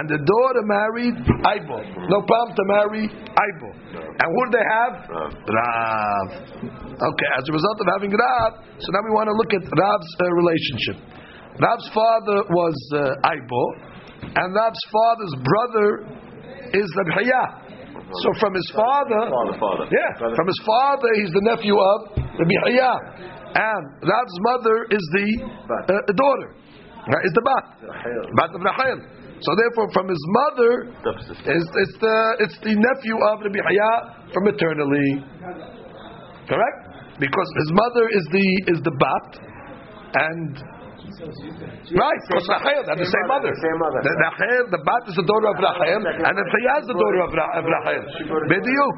[0.00, 1.16] And the daughter married
[1.48, 1.78] Aibo.
[2.08, 3.68] No problem to marry Aibo.
[4.20, 4.94] And who did they have?
[5.08, 5.32] Rav.
[5.48, 6.26] Rav.
[6.94, 10.10] Okay, as a result of having Rav, so now we want to look at Rav's
[10.20, 10.96] uh, relationship.
[11.60, 13.62] Rav's father was uh, Aibo,
[14.22, 15.88] and Rav's father's brother
[16.74, 17.44] is Rabbi Chaya.
[18.22, 19.86] So from his father, Father, father.
[19.90, 22.92] yeah, from his father, he's the nephew of Rabbi Chaya,
[23.54, 26.50] and Rav's mother is the uh, daughter,
[27.06, 27.64] right, is the bat,
[28.34, 29.24] bat of Rachel.
[29.42, 30.72] So therefore, from his mother,
[31.52, 35.22] it's, it's the it's the nephew of Rabbi Haya from eternally,
[36.48, 36.80] Correct?
[37.18, 39.28] Because his mother is the is the bat,
[40.14, 40.62] and
[41.04, 43.50] right, because Rachel they're the same mother.
[43.60, 44.00] Same mother.
[44.02, 47.20] The, Rachel, the bat is the daughter of Rachel, and the Chaya is the daughter
[47.24, 48.02] of, Ra- of Rachel.
[48.48, 48.96] Bediuk.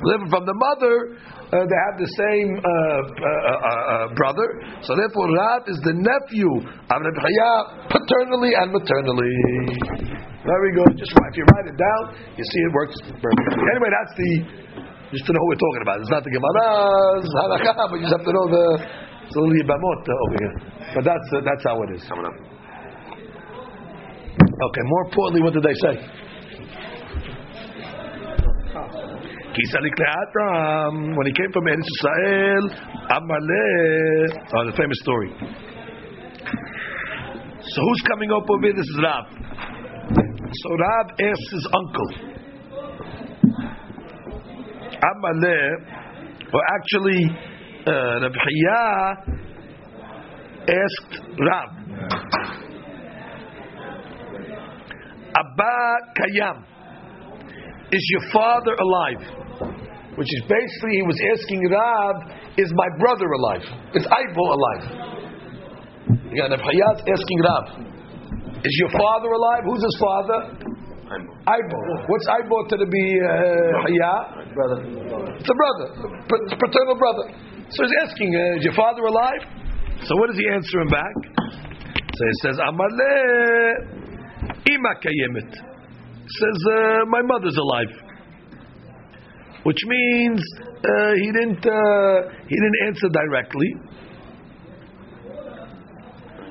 [0.00, 1.12] Living from the mother,
[1.52, 4.48] uh, they have the same uh, uh, uh, uh, brother.
[4.80, 7.52] So therefore, Rav is the nephew of Rabbi Chaya
[7.90, 9.34] paternally and maternally.
[10.40, 10.96] Very good.
[10.96, 12.02] Just write- if you write it down,
[12.32, 13.60] you see it works perfectly.
[13.60, 14.30] Anyway, that's the
[15.12, 15.96] just to know who we're talking about.
[16.00, 18.66] It's not the Gemara's halakha, but you just have to know the
[19.30, 20.54] it's a little yibamot uh, over here.
[20.90, 22.02] But that's uh, that's how it is.
[22.02, 22.34] Coming up.
[24.42, 24.82] Okay.
[24.90, 26.02] More importantly, what did they say?
[31.14, 32.70] When he came from Eretz Israel,
[33.06, 35.30] Amaleh, oh, the famous story.
[37.62, 38.74] So who's coming up over here?
[38.74, 39.26] This is Rab.
[40.52, 42.10] So Rab asks his uncle,
[45.06, 47.49] Amaleh, or actually,
[47.90, 48.82] uh, Rabbi Chaya
[50.70, 51.70] asked Rab,
[55.34, 55.76] Abba
[56.18, 56.64] Kayam,
[57.92, 59.22] is your father alive?
[60.16, 62.16] Which is basically, he was asking Rab,
[62.58, 63.62] is my brother alive?
[63.94, 64.84] Is Aibo alive?
[66.30, 67.64] Again, if Hayat's asking Rab,
[68.64, 69.62] is your father alive?
[69.64, 70.38] Who's his father?
[71.10, 71.80] I'm Aibo.
[72.06, 73.82] What's Aibo to be uh?
[74.54, 74.82] Brother.
[75.38, 75.86] It's a brother,
[76.46, 77.34] it's paternal brother.
[77.70, 79.42] So he's asking, uh, is your father alive?
[80.04, 81.14] So what does he answer him back?
[82.14, 83.74] So he says, Amaleh
[84.66, 85.50] ima kayemet.
[86.26, 87.92] Says, uh, my mother's alive.
[89.62, 93.74] Which means uh, he didn't uh, he didn't answer directly,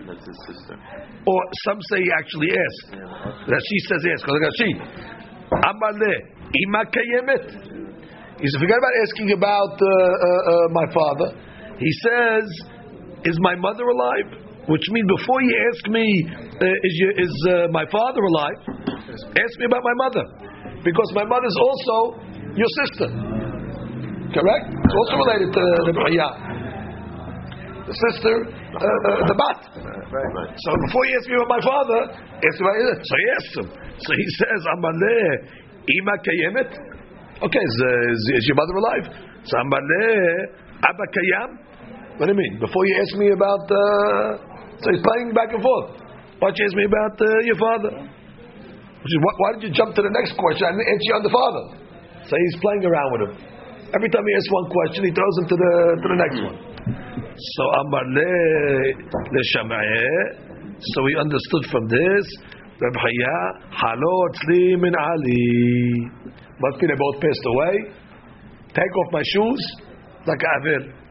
[0.05, 0.75] That's his sister.
[1.25, 2.91] or some say he actually asked.
[3.49, 4.69] That she says yes, because look at she.
[5.69, 6.19] Amaleh
[6.53, 7.88] ima kayemet.
[8.39, 11.27] He said, forget about asking about uh, uh, uh, my father.
[11.75, 12.45] He says,
[13.27, 14.47] is my mother alive?
[14.71, 16.07] Which means before you ask me,
[16.55, 18.59] uh, is, your, is uh, my father alive?
[19.35, 20.23] Ask me about my mother.
[20.83, 21.95] Because my mother is also
[22.55, 23.07] your sister.
[24.31, 24.65] Correct?
[24.71, 26.29] It's also related to the B'chaya.
[27.89, 29.59] The sister, uh, uh, the bat.
[29.83, 30.53] Right.
[30.53, 33.67] So before you ask me about my father, ask me about so he asked him.
[33.99, 35.33] So he says, Amaleh,
[35.89, 36.71] Ima Kayemet.
[37.39, 39.05] Okay, is, uh, is, your mother alive?
[39.47, 41.49] So Amaleh, Abba Kayam.
[42.19, 42.59] What do you mean?
[42.59, 44.43] Before you ask me about, uh,
[44.83, 46.03] so he's playing back and forth.
[46.43, 47.93] Why don't you ask me about uh, your father?
[47.95, 50.67] Why, why did you jump to the next question?
[50.67, 51.63] and answer you on the father.
[52.27, 53.33] So he's playing around with him.
[53.95, 55.73] Every time he asks one question, he throws him to the
[56.03, 56.57] to the next one.
[57.55, 58.03] So Amar.
[60.79, 62.25] So we understood from this.
[62.79, 63.39] Reb Chaya
[63.71, 66.29] halo tzli min Ali
[66.60, 67.74] Must be they both passed away.
[68.74, 69.62] Take off my shoes
[70.26, 71.04] like Avil.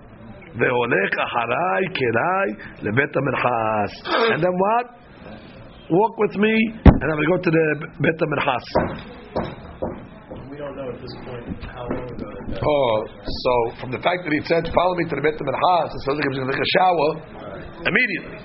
[0.59, 2.47] והולך אחריי כדאי
[2.81, 3.91] לבית המרחס.
[4.33, 4.85] And then what?
[5.89, 6.53] Walk with me,
[6.85, 7.67] and I'm going to go to the
[8.03, 8.65] בית המרחס.
[10.49, 12.95] We don't know at this point how long ago that Oh,
[13.43, 16.17] so from the fact that he said, "Follow me to the Beit Minchas," it sounds
[16.17, 17.09] like he was going to take a shower
[17.89, 18.39] immediately.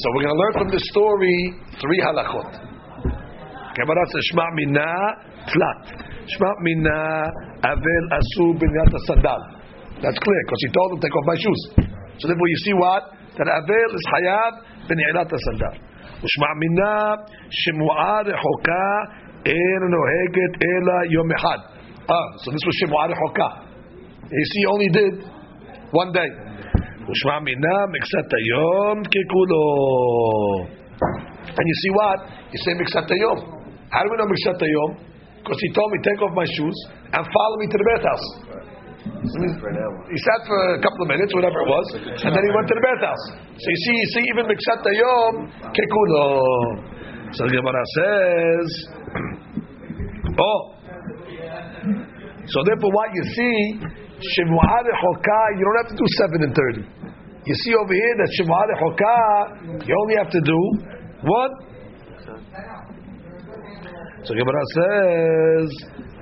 [0.00, 1.38] So we're going to learn from this story
[1.80, 2.52] three halachot.
[3.76, 4.92] Gemara says, "Shma mina
[5.50, 5.80] tlat,
[6.26, 6.98] shma mina
[7.72, 9.40] avel asu binyat sandal."
[10.02, 11.62] That's clear because he told him take off my shoes.
[12.18, 13.02] So therefore, you see what
[13.36, 14.52] that avel is hayab
[14.88, 15.90] binyat sandal.
[16.24, 17.14] ושמע מינה
[17.50, 18.88] שמועה רחוקה
[19.46, 21.58] אין נוהגת אלא יום אחד.
[22.08, 23.48] Ah, so this was שמועה רחוקה.
[24.30, 25.14] You see, he only did
[25.92, 26.30] one day.
[27.08, 29.64] ושמע מינה מקצת היום ככולו.
[31.56, 32.18] And you see what?
[32.52, 33.38] You say מקצת היום.
[33.92, 34.90] How do we know מקצת היום?
[35.45, 36.77] Because he told me take off my shoes
[37.13, 38.27] and follow me to the bathhouse.
[39.05, 41.85] He sat for a couple of minutes, whatever it was,
[42.25, 43.23] and then he went to the bathhouse.
[43.53, 45.33] So you see, you see, even Miksat Yom
[45.69, 46.25] Kekulo.
[47.37, 48.65] So the Gemara says,
[50.41, 50.61] oh.
[52.49, 53.57] So therefore, what you see,
[54.17, 56.83] Shivua Rechoka, you don't have to do seven and thirty.
[57.45, 60.57] You see over here that Shivua Rechoka, you only have to do
[61.21, 61.51] what?
[64.25, 65.69] So Gemara says,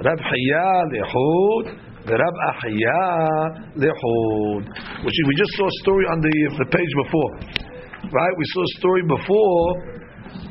[0.03, 1.65] Rab Hiya lechud,
[2.03, 3.07] Rab Achaya
[3.79, 4.63] lechud.
[5.07, 7.31] Which we just saw a story on the, the page before.
[8.11, 8.33] Right?
[8.37, 9.67] We saw a story before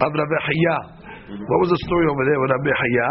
[0.00, 0.78] of Rab Hiya.
[1.28, 3.10] What was the story over there with Rab Hiya?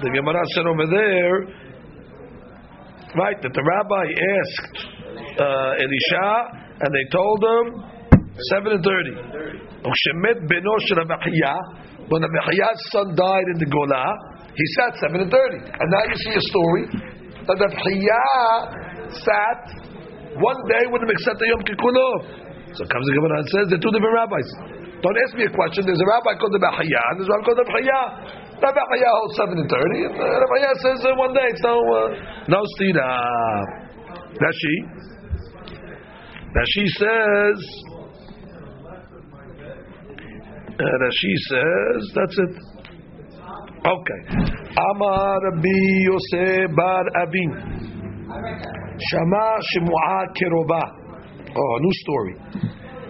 [0.00, 1.44] The Gemara said over there,
[3.20, 4.76] right, that the rabbi asked
[5.40, 6.28] uh, Elisha,
[6.80, 7.84] and they told him,
[8.50, 9.12] 7 and 30.
[12.12, 14.04] When the Mechaya's son died in the Gola,
[14.52, 15.60] he sat seven and thirty.
[15.64, 16.84] And now you see a story
[17.48, 19.62] that the Mechayah sat
[20.36, 22.76] one day with the Mechsata Yom Kikunov.
[22.76, 24.48] So comes the Gemara and says they're two different rabbis.
[25.00, 25.86] Don't ask me a question.
[25.86, 28.04] There's a rabbi called the Mechayah and there's a rabbi called the Mechayah.
[28.60, 30.00] The Mechayah holds seven and thirty.
[30.04, 33.08] And the Mechayah says uh, one day it's no uh, no stira.
[34.36, 34.74] That's she.
[36.52, 37.58] That she says.
[40.79, 42.53] uh, Rashi says, that's it.
[43.79, 44.21] Okay.
[44.75, 47.51] Amar Rabbi Yosef Bar Abin.
[49.09, 50.83] Shama Shemua Keroba.
[51.55, 52.35] Oh, a new story.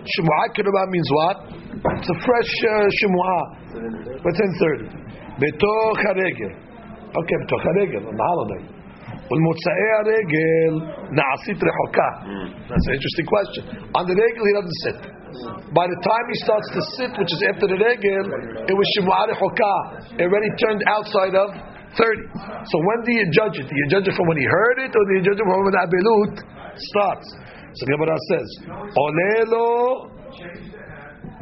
[0.05, 1.37] Shemua Keroba means what?
[1.97, 3.39] It's a fresh uh, Shemua.
[4.23, 4.99] Within 30.
[5.41, 6.53] Betoch HaRegel.
[7.09, 8.79] Okay, Betoch HaRegel, on the holiday.
[9.31, 10.73] ולמוצאי הרגל
[11.17, 12.09] נעשית רחוקה.
[12.69, 13.63] That's an interesting question.
[13.97, 14.99] On the regel, he doesn't sit.
[15.74, 18.24] By the time he starts to sit, which is after the regel,
[18.68, 19.74] it was Shemua Rechoka.
[20.18, 21.48] It already turned outside of
[21.94, 22.26] 30.
[22.66, 23.66] So when do you judge it?
[23.66, 25.62] Do you judge it from when he heard it, or do you judge it from
[25.62, 26.34] when the Abelut
[26.78, 27.28] starts?
[27.74, 28.48] So Gemara says,
[28.94, 30.10] Olelo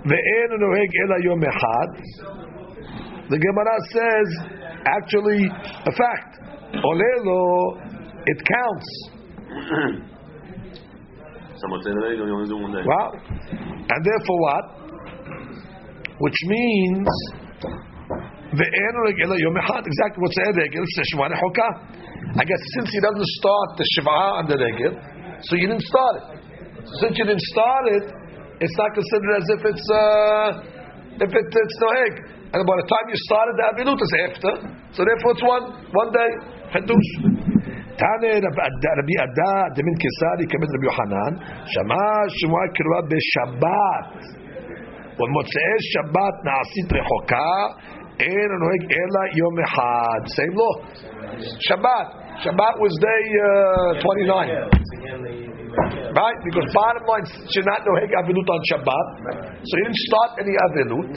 [0.09, 1.90] ve'en noheg ela yom echad.
[3.28, 4.28] The Gemara says,
[4.87, 6.40] actually, a fact.
[6.81, 7.76] Olelo,
[8.26, 8.88] it counts.
[9.52, 10.00] Someone said that you only do one
[11.42, 11.52] day.
[12.86, 13.10] Wow.
[13.91, 14.65] And therefore what?
[16.19, 17.10] Which means
[18.53, 19.83] ve'en regela yom echad.
[19.86, 20.83] Exactly what's the regel?
[20.83, 21.69] It's shemana hoka.
[22.38, 24.93] I guess since he doesn't start the shiva on the regel,
[25.47, 26.25] so you didn't start it.
[26.86, 28.05] So since you didn't start it,
[28.62, 32.13] it's not considered as if it's uh, if it, it's no egg.
[32.53, 34.51] And by the time you started the avilut is after,
[34.95, 36.57] so therefore it's one one day.
[36.73, 37.07] חידוש.
[38.01, 38.31] תנא
[38.99, 41.33] רבי אדה דמין קיסרי כבד רבי יוחנן,
[41.73, 42.05] שמע
[42.38, 44.10] שמועה קרובה בשבת,
[45.19, 47.53] ובמוצאי שבת נעשית רחוקה,
[48.19, 50.19] אין הנוהג אלא יום אחד.
[50.38, 50.75] Same law.
[51.67, 52.07] Shabbat.
[52.43, 54.88] Shabbat was day uh, 29.
[56.17, 56.39] Right?
[56.47, 59.07] Because bottom line, you're not noheg avilut on Shabbat,
[59.67, 61.07] so you didn't start any avilut.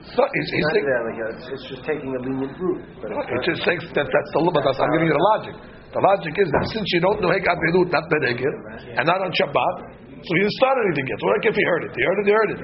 [0.00, 0.16] It sounds like there's two opinions.
[0.16, 2.82] So he's, he's Not saying, like, uh, it's, it's just taking a lenient route.
[3.04, 5.54] But it's it just thinks that that's the but that's, I'm giving you the logic.
[5.92, 8.54] The logic is that since you don't know Hek Avilut, not Beregel,
[8.96, 9.76] and not on Shabbat,
[10.20, 11.18] so you didn't start anything yet.
[11.20, 11.92] So what if he heard it?
[11.96, 12.60] He heard it, he heard it.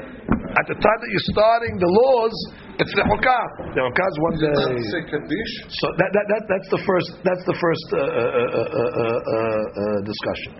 [0.56, 2.36] At the time that you're starting the laws,
[2.80, 3.44] it's the Hokah.
[3.76, 4.56] The Hokah is one day.
[4.92, 5.52] Say Kaddish.
[5.80, 9.00] So that, that, that, that's the first, that's the first uh, uh, uh, uh, uh,
[9.00, 10.52] uh, uh, discussion.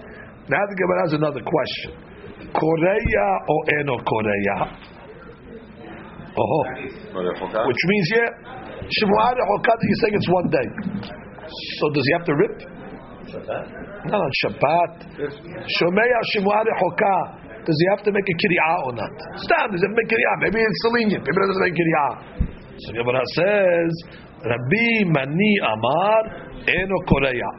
[0.49, 1.91] Now the Gemara has another question.
[2.53, 4.59] Korea or Eno Korea?
[6.37, 6.65] Oh,
[7.65, 8.29] which means yeah,
[8.85, 10.69] Shemua Hokah, you're saying it's one day.
[11.81, 12.57] So does he have to rip?
[14.07, 14.93] No, on Shabbat.
[15.17, 17.47] Shomeya Shemua Hokah.
[17.67, 19.11] Does he have to make a kiryah or not?
[19.43, 19.73] Stop.
[19.73, 20.37] Does he make kiryah?
[20.39, 21.25] Maybe it's lenient.
[21.27, 22.13] Maybe doesn't make kiryah.
[22.79, 23.91] So Gemara says,
[24.45, 26.23] Rabbi Mani Amar
[26.69, 27.51] Eno Korea.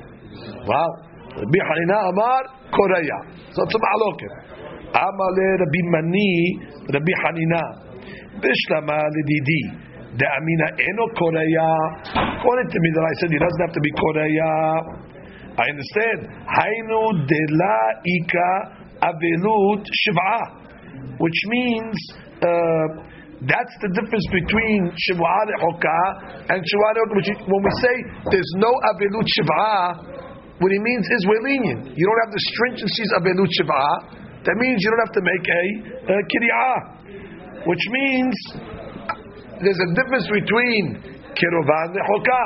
[0.63, 0.87] Wow.
[1.35, 3.17] Rabbi Hanina Amar Korea.
[3.51, 4.31] So it's a ma'aloket.
[4.95, 6.59] Amale Rabbi Mani
[6.93, 7.86] Rabbi Hanina.
[8.41, 9.61] Bishlama Lididi.
[10.17, 11.69] The Amina Eno Korea.
[12.41, 14.53] According to me that I said he doesn't have to be Korea.
[15.57, 16.19] I understand.
[16.45, 18.49] Hainu de la ika
[19.01, 21.97] avelut shiv'a, which means
[22.41, 22.87] uh,
[23.45, 26.01] that's the difference between shiv'a lehoka
[26.49, 26.89] and shiv'a.
[27.13, 27.95] Which When we say
[28.33, 31.93] there's no avelut shiv'a, what he means is we're lenient.
[31.93, 33.89] You don't have the stringencies of avelut shiv'a.
[34.45, 35.63] That means you don't have to make a,
[36.05, 36.77] a kiryah,
[37.65, 38.35] which means
[39.63, 40.83] there's a difference between
[41.33, 42.41] kiruva and lehoka.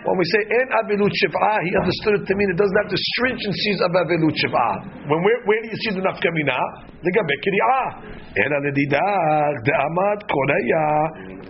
[0.00, 3.02] When we say en avilut shiv'ah, he understood it to mean it doesn't have the
[3.16, 4.74] stringencies of avilut shiv'ah.
[5.10, 6.56] When where, where do you see the nafkamina?
[7.04, 7.88] Kiriyah.
[8.32, 10.86] Ela ledidach de amad koreya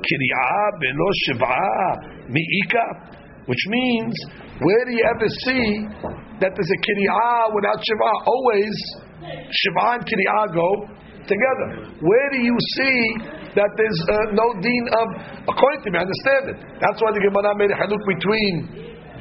[0.03, 3.16] kiriyah belo shiv'ah mi'ika.
[3.47, 4.14] Which means,
[4.61, 5.87] where do you ever see
[6.41, 8.26] that there's a kiriyah without shiv'ah?
[8.26, 8.74] Always,
[9.22, 10.89] shiv'ah and kiriyah go
[11.31, 11.68] together.
[12.03, 12.99] Where do you see
[13.55, 15.07] that there's uh, no deen of
[15.47, 15.97] according to me?
[15.99, 16.59] I understand it.
[16.83, 18.55] That's why the Gemara made a haluk between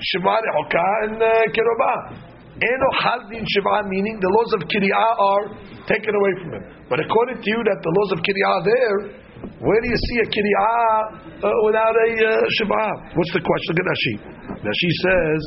[0.02, 2.26] Shema Rehoka and uh, Kirobah.
[2.60, 5.46] Eno Chal Din Shema, meaning the laws of Kiriyah are
[5.88, 6.64] taken away from him.
[6.92, 8.96] But according to you, that the laws of Kiriyah are there,
[9.64, 13.16] where do you see a Kiriyah uh, without a uh, Shema?
[13.16, 13.72] What's the question?
[13.80, 14.16] Look at Rashi.
[14.60, 15.42] Rashi says,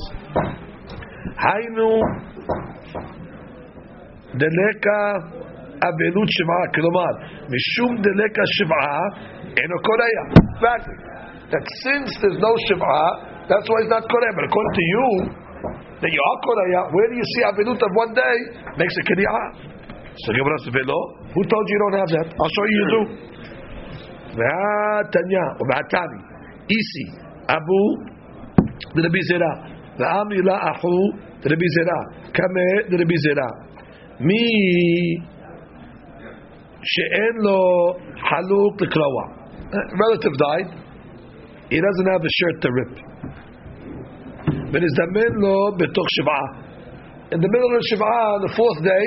[1.36, 2.00] Hainu
[4.40, 5.41] Deleka
[5.88, 7.11] Abelut Shema, כלומר,
[7.53, 8.99] משום דלקה שבעה,
[9.57, 10.07] אינו קורע.
[10.53, 10.97] Exactly.
[11.51, 12.99] That since there's no Shema,
[13.49, 14.29] that's why it's not קורע.
[14.38, 15.07] But according to you,
[16.01, 18.35] that you are קורע, where do you see Abelut of one day
[18.79, 19.43] makes a קריעה?
[20.23, 20.99] So Gemara says, "Velo,
[21.33, 22.27] who told you you don't have that?
[22.41, 23.01] I'll show you you do.
[24.38, 26.21] והתניא, ובעתני,
[26.71, 27.07] איסי,
[27.55, 27.83] אבו,
[28.95, 29.53] דרבי זירא,
[29.97, 30.97] ועמי לה אחו,
[31.41, 31.99] דרבי זירא,
[32.31, 33.49] קמא דרבי זירא.
[34.19, 34.43] מי
[36.93, 37.59] שאין לו
[38.29, 39.23] חלוק לקרוע.
[40.03, 40.69] Relative died,
[41.69, 42.93] he doesn't have a shirt to rip.
[44.71, 46.67] ונזדמן לו בתוך שבעה.
[47.31, 49.05] In the middle of the שבעה, the fourth day,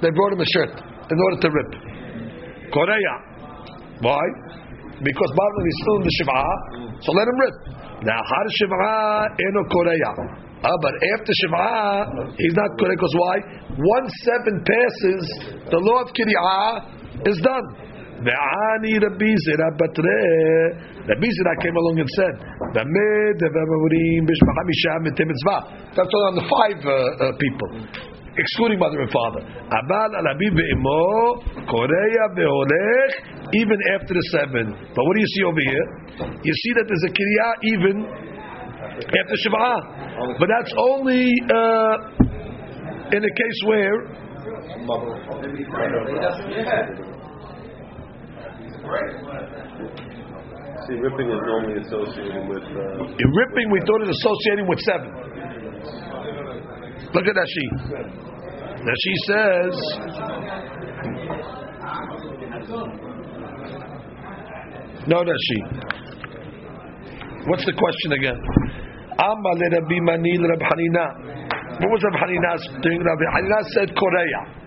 [0.00, 0.74] they brought him a shirt
[1.12, 1.70] in order to rip.
[2.72, 3.14] Korea.
[4.00, 4.24] Why?
[5.02, 6.52] Because Barman is still in the Shiv'ah,
[7.00, 7.56] so let him rip.
[8.04, 10.12] Na'achar Shiv'ah eno Korea.
[10.60, 13.36] Ah, but after Shiv'ah, he's not Korea because why?
[13.76, 15.24] Once seven passes,
[15.72, 16.93] the law of Kiri'ah
[17.25, 17.67] is done.
[18.23, 20.19] Ve'ani Rabbi Zera Batre.
[21.07, 22.35] Rabbi Zera came along and said.
[25.95, 27.71] That's all on the five uh, uh, people
[28.37, 29.41] excluding mother and father.
[29.41, 33.11] Abal al ve'imo, Korea ve'olech,
[33.53, 34.75] even after the seven.
[34.75, 35.87] But what do you see over here?
[36.43, 37.95] You see that there's a kiriyah even
[38.95, 40.39] after Shiv'ah.
[40.39, 41.95] But that's only uh,
[43.11, 44.24] in a case where
[50.85, 52.61] See, ripping is normally associated with.
[52.61, 55.09] Uh, in ripping, we thought it associating with seven.
[57.15, 57.65] Look at Rashi.
[58.85, 59.73] Rashi says.
[65.07, 65.59] No, Rashi.
[67.47, 68.39] What's the question again?
[69.17, 71.05] Amma le Rabbi Mani le Hanina.
[71.79, 73.01] What was Rabbi Hanina's doing?
[73.01, 74.64] Rabbi Hanina said Korea.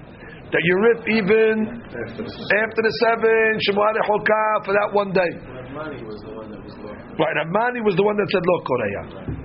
[0.49, 5.28] That you rip even after the seven, Shemua Rechoka, for that one day.
[5.76, 9.03] Right, Ramani was the one that said Lo Korea.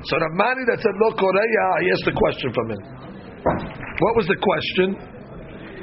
[0.08, 2.82] So Ramani that said Lo Korea, I asked the question from him.
[4.00, 4.96] What was the question?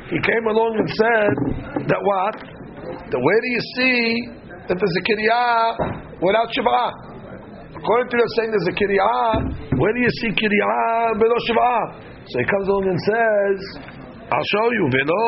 [0.09, 1.33] He came along and said
[1.85, 2.41] that what?
[3.13, 4.01] That where do you see
[4.73, 7.77] that there's a Kiryah without Shiv'ah?
[7.77, 12.09] According to you, saying there's a Kiryah, where do you see Kiryah below Shiv'ah?
[12.25, 13.59] So he comes along and says,
[14.31, 15.27] I'll show you, Velo.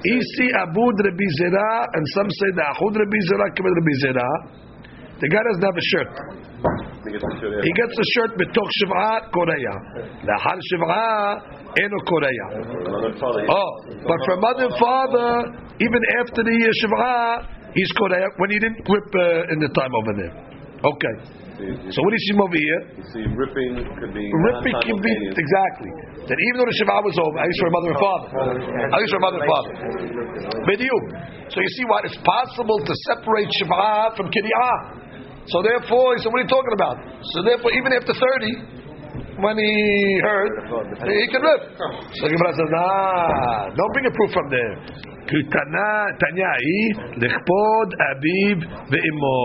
[0.00, 4.28] Isi Abud Rabbi Zera, and some say the Ahud Rabbi Zera, Kabed Rabbi Zera.
[5.20, 6.10] The guy doesn't have a shirt.
[7.04, 9.74] he gets a shirt He gets the shirt betoch Shiv'ah Korea.
[10.24, 11.98] Lahar Shiv'ah Eno
[13.20, 13.44] father.
[13.44, 13.70] Oh,
[14.08, 15.32] but for mother and father,
[15.84, 20.12] even after the Shiv'ah, he's Korea when he didn't grip uh, in the time over
[20.16, 20.32] there.
[20.80, 21.39] Okay.
[21.60, 22.80] So what do you see over here?
[22.96, 24.24] you see, ripping could be.
[24.32, 25.90] Ripping can be exactly
[26.24, 28.28] that even though the Shiv'ah was over, at least for a mother and father,
[28.88, 29.72] at least for a mother and father.
[30.64, 31.04] Bediuk.
[31.52, 32.06] So you see what?
[32.08, 34.78] It's possible to separate Shiv'ah from Kiryah.
[35.48, 36.96] So therefore, he said, what are you talking about?
[37.34, 38.79] So therefore, even after 30,
[39.42, 39.74] when he
[40.22, 40.52] heard,
[41.04, 41.62] he can rip.
[42.14, 44.74] So the Gemara says, nah, don't bring a proof from there.
[45.30, 46.74] Tanyai
[47.22, 48.56] Lichpod Abiv
[48.90, 49.40] Ve'imo,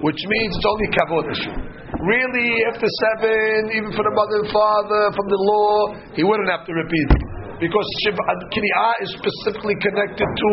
[0.00, 1.56] which means it's only kavod issue.
[2.00, 6.64] Really, after seven, even for the mother and father, from the law, he wouldn't have
[6.64, 7.10] to repeat
[7.60, 10.48] because Shiva uh, Kiryah is specifically connected to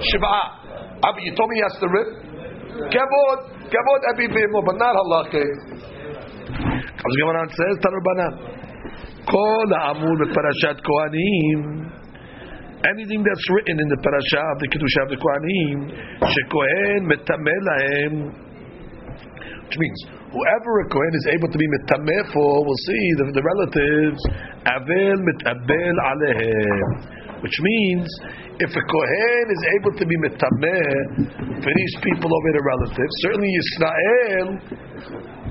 [0.00, 0.30] Shiva.
[0.30, 2.08] Ah, Abi, you told me he has to rip.
[2.92, 5.42] Kavod, kavod Abiv Ve'imo, but not halakha.
[7.06, 8.34] As Gemara says, Tanurbanan.
[9.30, 11.86] Kol ha'amur beparashat Kohanim.
[12.82, 15.86] Anything that's written in the parasha of the Kedusha of the Kohanim,
[16.18, 18.14] shekohen metameh lahem,
[19.66, 19.98] which means
[20.30, 24.20] whoever a kohen is able to be metameh for, will see the, the relatives,
[24.66, 28.06] avel metabel alehem, which means
[28.58, 33.50] if a kohen is able to be metameh for these people over the relatives, certainly
[33.50, 34.46] Yisrael,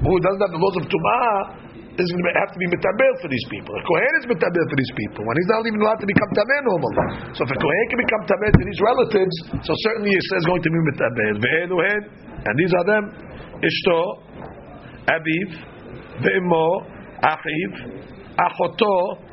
[0.05, 3.31] who doesn't have the laws of tumah, is going to have to be metabel for
[3.31, 3.71] these people.
[3.71, 6.59] A kohen is metabel for these people when he's not even allowed to become tameh
[6.67, 7.31] normally.
[7.31, 10.59] So if a kohen can become tameh to these relatives, so certainly he says going
[10.59, 11.39] to be metabel.
[11.39, 13.15] And these are them:
[13.63, 13.99] ishto,
[15.07, 15.55] aviv,
[16.19, 16.67] ve'imo,
[17.23, 17.71] achiv,
[18.43, 19.23] achoto.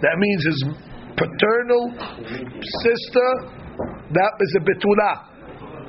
[0.00, 0.60] That means his
[1.20, 1.84] paternal
[2.80, 3.28] sister,
[4.16, 5.12] that is a betula.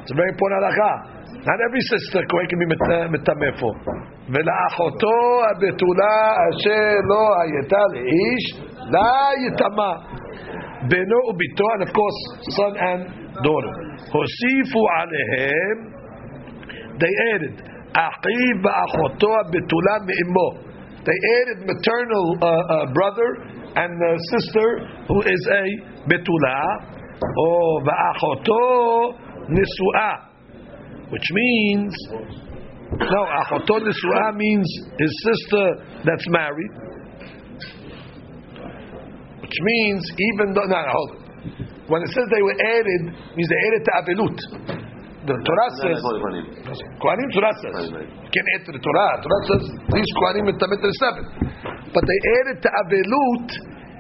[0.04, 0.92] It's a very important halacha.
[1.40, 2.68] Not every sister Kohen can be
[3.16, 3.72] mitameh for.
[4.29, 5.19] ולאחותו
[5.51, 8.45] הבתולה אשר לא הייתה לאיש,
[8.91, 9.13] לה
[9.47, 9.93] יטמא.
[10.89, 12.21] בנו וביתו, and of course,
[12.57, 13.03] son and
[13.45, 13.75] daughter.
[14.13, 15.77] הוסיפו עליהם,
[17.01, 17.57] they added,
[17.93, 20.73] אחיו ואחותו הבתולה מאמו.
[21.05, 23.31] They added maternal uh, uh, brother
[23.75, 24.69] and uh, sister
[25.09, 25.65] who is a
[26.09, 26.61] betula,
[27.45, 28.63] or ואחותו
[29.49, 30.15] נשואה
[31.13, 31.93] which means
[32.96, 34.68] no achoton nisua means
[34.98, 35.66] his sister
[36.06, 36.72] that's married,
[39.42, 41.90] which means even though no, hold it.
[41.92, 43.02] when it says they were added
[43.36, 44.40] means they added to avilut.
[45.28, 46.00] The Torah says
[47.04, 49.20] Kohanim Torah says you can't add to the Torah.
[49.20, 51.26] Torah says these Kohanim mitamit seven,
[51.92, 53.48] but they added to avilut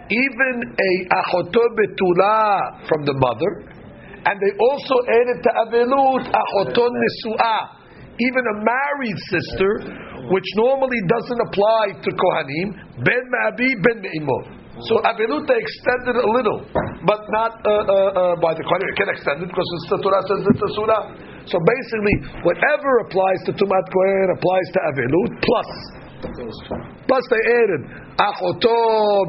[0.07, 3.77] even a achoto betula from the mother
[4.27, 7.76] and they also added to Avelut Achoton Nesu'ah,
[8.19, 9.71] even a married sister,
[10.33, 12.67] which normally doesn't apply to Kohanim,
[13.05, 14.57] Ben Ma'abi, Ben Me'imo.
[14.85, 16.61] So Avelut they extended a little,
[17.01, 18.87] but not uh, uh, uh, by the Kohanim.
[18.93, 21.03] It can extend it because the Torah says it's a surah.
[21.49, 22.15] So basically,
[22.45, 25.69] whatever applies to Tumat Kohen applies to Avelut, plus.
[26.17, 27.81] Plus they added
[28.17, 28.77] Achoto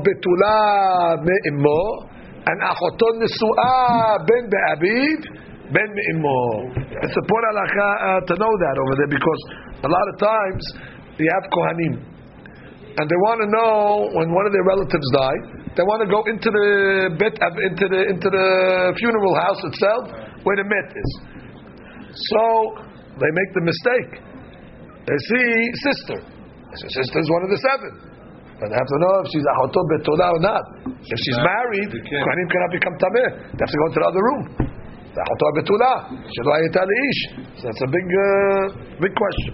[0.05, 2.09] Betula Me'imo
[2.49, 5.21] and achoton nesu'ah ben be'aviv
[5.73, 6.41] ben me'imo.
[7.05, 9.41] It's a poor halacha uh, to know that over there because
[9.85, 10.63] a lot of times
[11.19, 11.95] you have kohanim
[12.99, 15.39] and they want to know when one of their relatives die,
[15.79, 16.69] they want to go into the
[17.15, 18.47] bet into the into the
[18.99, 20.03] funeral house itself
[20.43, 21.11] where the met is.
[22.11, 22.43] So
[23.23, 24.13] they make the mistake.
[25.07, 25.47] They see
[25.87, 26.19] sister.
[26.75, 27.93] Sister is one of the seven.
[28.59, 30.65] But they have to know if she's a achotot betolah or not.
[30.99, 33.31] If she's married, kohanim cannot become tameh.
[33.55, 34.43] They have to go into the other room.
[35.15, 35.23] So
[37.65, 38.65] that's a big, uh,
[39.01, 39.53] big question.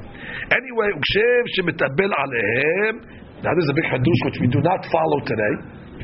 [0.50, 0.88] Anyway,
[1.56, 2.94] shemitabel alehem.
[3.42, 5.54] Now this is a big hadush which we do not follow today.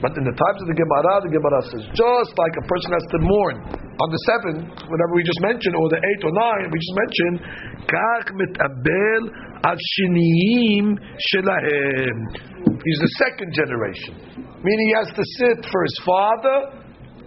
[0.00, 3.04] But in the times of the Gemara, the Gemara says just like a person has
[3.12, 3.56] to mourn
[4.00, 4.54] on the seven,
[4.88, 7.36] whatever we just mentioned, or the eight or nine we just mentioned,
[7.84, 8.32] kach
[9.60, 12.16] al shiniyim shelahem.
[12.80, 14.16] He's the second generation,
[14.64, 16.56] meaning he has to sit for his father,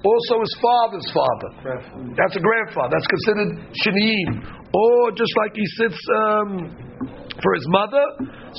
[0.04, 1.50] also his father's father.
[2.20, 2.92] That's a grandfather.
[2.92, 3.50] That's considered
[3.84, 4.32] shiniyim.
[4.74, 6.50] Or just like he sits um,
[7.40, 8.06] for his mother,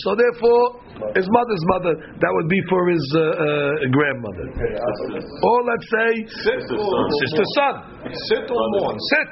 [0.07, 0.81] so therefore
[1.19, 1.93] his mother's mother,
[2.23, 4.47] that would be for his uh, uh, grandmother.
[5.43, 6.11] Or let's say
[7.19, 7.75] sister son.
[8.31, 8.95] Sit or mourn.
[9.11, 9.31] Sit.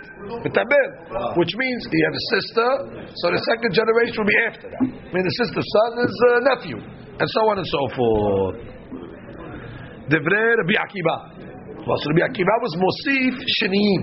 [1.38, 2.68] Which means he have a sister,
[3.14, 4.82] so the second generation will be after that.
[4.82, 6.78] I mean the sister's son is uh, nephew,
[7.22, 8.56] and so on and so forth.
[10.10, 11.51] Devrei Rabbi Akiva.
[11.87, 14.01] Well, so Rabbi Akiva was Mosif Shiniim.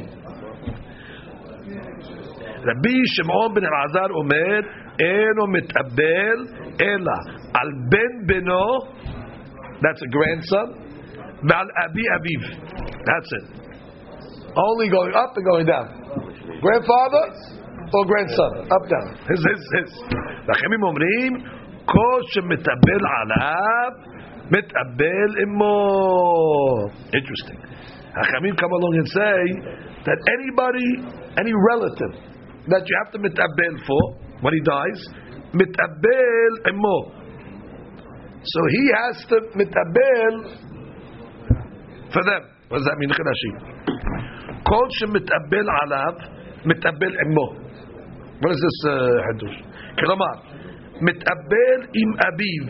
[2.65, 4.63] Rabbi Shimon ben Elazar Omer,
[4.99, 6.39] Eno mit'abel
[6.81, 7.19] ela
[7.55, 8.67] al ben beno,
[9.83, 10.85] that's a grandson,
[11.45, 12.43] Al abi aviv,
[13.05, 13.47] that's it.
[14.57, 15.89] Only going up and going down.
[16.63, 17.25] Grandfather
[17.93, 19.19] or grandson, up down.
[19.29, 19.93] His his his.
[20.49, 21.33] לכם אומרים,
[21.85, 23.91] כל שמטבל עליו,
[24.47, 26.89] מטבל עמו.
[27.13, 27.68] Interesting.
[28.19, 29.39] Hachamim come along and say
[30.07, 30.89] that anybody,
[31.41, 32.13] any relative
[32.69, 34.03] that you have to mitabel for
[34.41, 35.01] when he dies,
[35.53, 36.99] mitabel emo.
[38.45, 40.35] So he has to mitabel
[42.13, 42.43] for them.
[42.69, 43.11] What does that mean?
[43.11, 43.51] Rashi.
[44.69, 46.17] Kol shemitabel alav
[46.65, 47.47] mitabel emo.
[48.41, 48.79] What is this
[49.29, 49.75] hadush?
[49.99, 50.35] כלומר,
[51.01, 52.65] מתאבל עם אביו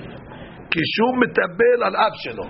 [0.71, 2.45] כשהוא מתאבל על אב שלו.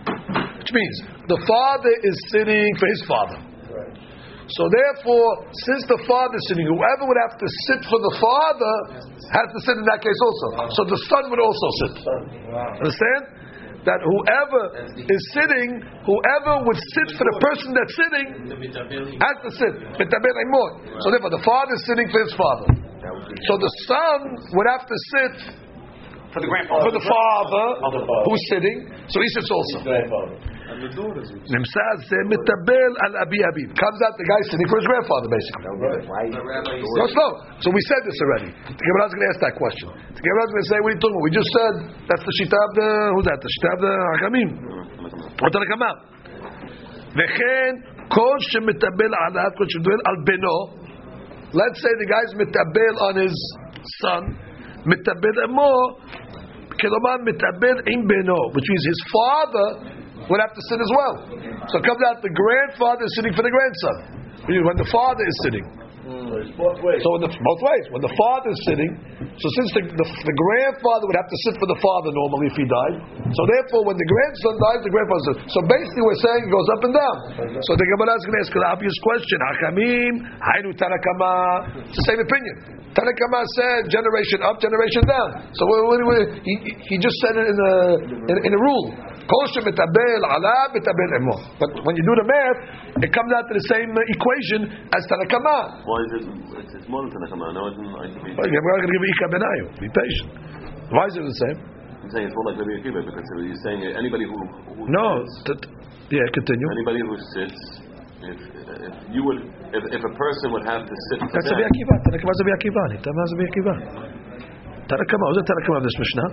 [0.70, 3.41] Which means, the father is sitting for his father.
[4.53, 8.74] So therefore, since the father is sitting, whoever would have to sit for the father
[9.34, 10.70] has to sit in that case also.
[10.78, 11.93] So the son would also sit.
[12.86, 13.24] Understand?
[13.86, 14.61] That whoever
[15.09, 18.28] is sitting, whoever would sit for the person that's sitting,
[19.26, 19.74] has to sit.
[21.01, 22.78] So therefore, the father is sitting for his father.
[23.49, 25.34] So the son would have to sit
[26.34, 26.89] for the grandfather.
[26.89, 27.65] For the father
[28.26, 28.78] who's sitting,
[29.09, 29.78] so he sits also.
[30.75, 33.64] Nimsaz mitabel al abi abi.
[33.79, 35.64] Comes out the guy sitting for his grandfather, basically.
[36.99, 37.31] No, slow.
[37.62, 38.51] So we said this already.
[38.53, 39.89] The Gemara is going to ask that question.
[39.93, 41.29] The Gemara is going to say, "What are you talking about?
[41.29, 41.75] We just said
[42.11, 43.39] that's the shita of the who's that?
[43.39, 44.49] The shita of the hakamim.
[45.41, 45.99] What did come out?
[47.14, 47.72] וכן
[48.09, 50.59] כל שמטבל עליו, כל שמטבל על בנו,
[51.59, 53.37] let's say the guy's מטבל on his
[54.03, 54.22] son,
[54.87, 55.75] מטבל עמו,
[56.81, 59.68] כלומר מטבל עם בנו, which means his father
[60.30, 61.14] would have to sit as well.
[61.74, 64.20] So it comes out the grandfather is sitting for the grandson.
[64.46, 65.66] When the father is sitting.
[66.10, 66.57] Mm.
[66.57, 67.05] Both ways.
[67.05, 68.97] So in the, both ways, when the father is sitting,
[69.38, 72.57] so since the, the, the grandfather would have to sit for the father normally if
[72.57, 72.97] he died,
[73.30, 75.53] so therefore when the grandson dies, the grandfather sits.
[75.53, 77.16] So basically we're saying it goes up and down.
[77.62, 81.34] So the Gemara is going to ask an obvious question: Hakamim, Hainu Tanakama.
[81.86, 82.80] It's the same opinion.
[82.97, 85.30] Tanakama said generation up, generation down.
[85.53, 86.53] So we, we, he,
[86.89, 87.74] he just said it in a
[88.34, 88.97] in, in a rule.
[89.30, 91.38] Kosher betabel ala betabel emo.
[91.62, 92.60] But when you do the math,
[93.05, 95.86] it comes out to the same equation as Tanakama.
[96.00, 96.24] Why is it?
[96.64, 97.52] It's, it's more than Tanakama.
[97.52, 98.08] No, it's not.
[98.08, 99.64] Well, We're not going to give you Ika Benayu.
[99.84, 100.30] Be patient.
[100.95, 101.58] Why is it the same?
[102.00, 104.38] I'm saying it's more like Rabbi Akiva because you're saying anybody who,
[104.80, 105.28] who No.
[105.43, 106.68] sits, T- yeah, continue.
[106.80, 107.60] anybody who sits,
[108.32, 109.43] if, if you would,
[109.76, 111.95] if, if a person would have to sit That's Rabbi that, Akiva.
[112.08, 112.84] Tanakama is Rabbi Akiva.
[112.95, 113.74] Nitama is Rabbi Akiva.
[114.88, 115.24] Tanakama.
[115.36, 116.30] Who's the Tanakama of this Mishnah?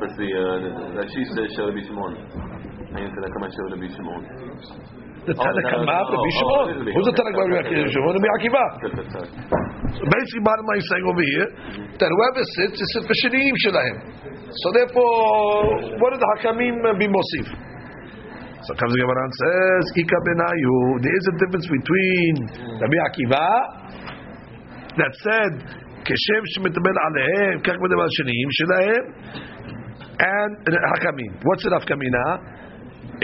[0.00, 2.16] because the uh, that she says shall be Shimon.
[2.96, 4.22] And Tanakama shall be Shimon
[5.27, 6.63] The Oh, Tanakama no, of Rabbi oh, oh, Shimon.
[6.71, 7.35] it is Rabbi Who's the Shimon.
[7.35, 7.91] Tanakama of Rabbi Akiva?
[7.91, 8.63] Shimon Rabbi Akiva.
[8.79, 9.29] Good, good, sorry.
[9.97, 11.47] So basically, bottom line is saying over here
[11.99, 13.95] that whoever sits is sit for Shinim Shalaim.
[14.47, 17.47] So therefore, what did the Hakamim uh, be Mosif?
[18.63, 20.75] So comes the Gemara and says, Ika benayu.
[21.03, 22.33] There is a difference between
[22.79, 23.47] Rabbi Akiva
[24.95, 25.53] that said,
[26.07, 29.03] כשם שמדבר עליהם, כך מדבר על שנים שלהם,
[30.23, 30.55] and
[30.95, 31.31] Hakamim.
[31.43, 32.50] What's it Hafkamina?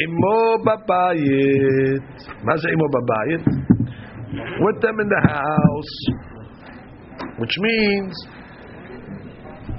[0.05, 2.07] Imo babayit.
[2.45, 3.45] Maze imo babayit.
[4.61, 5.95] With them in the house.
[7.39, 8.15] Which means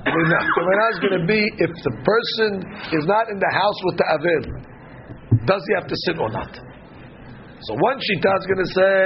[0.09, 2.63] Kavanah is going to be if the person
[2.95, 4.43] is not in the house with the aviv,
[5.45, 6.51] does he have to sit or not?
[7.67, 9.03] So one Shita is going to say,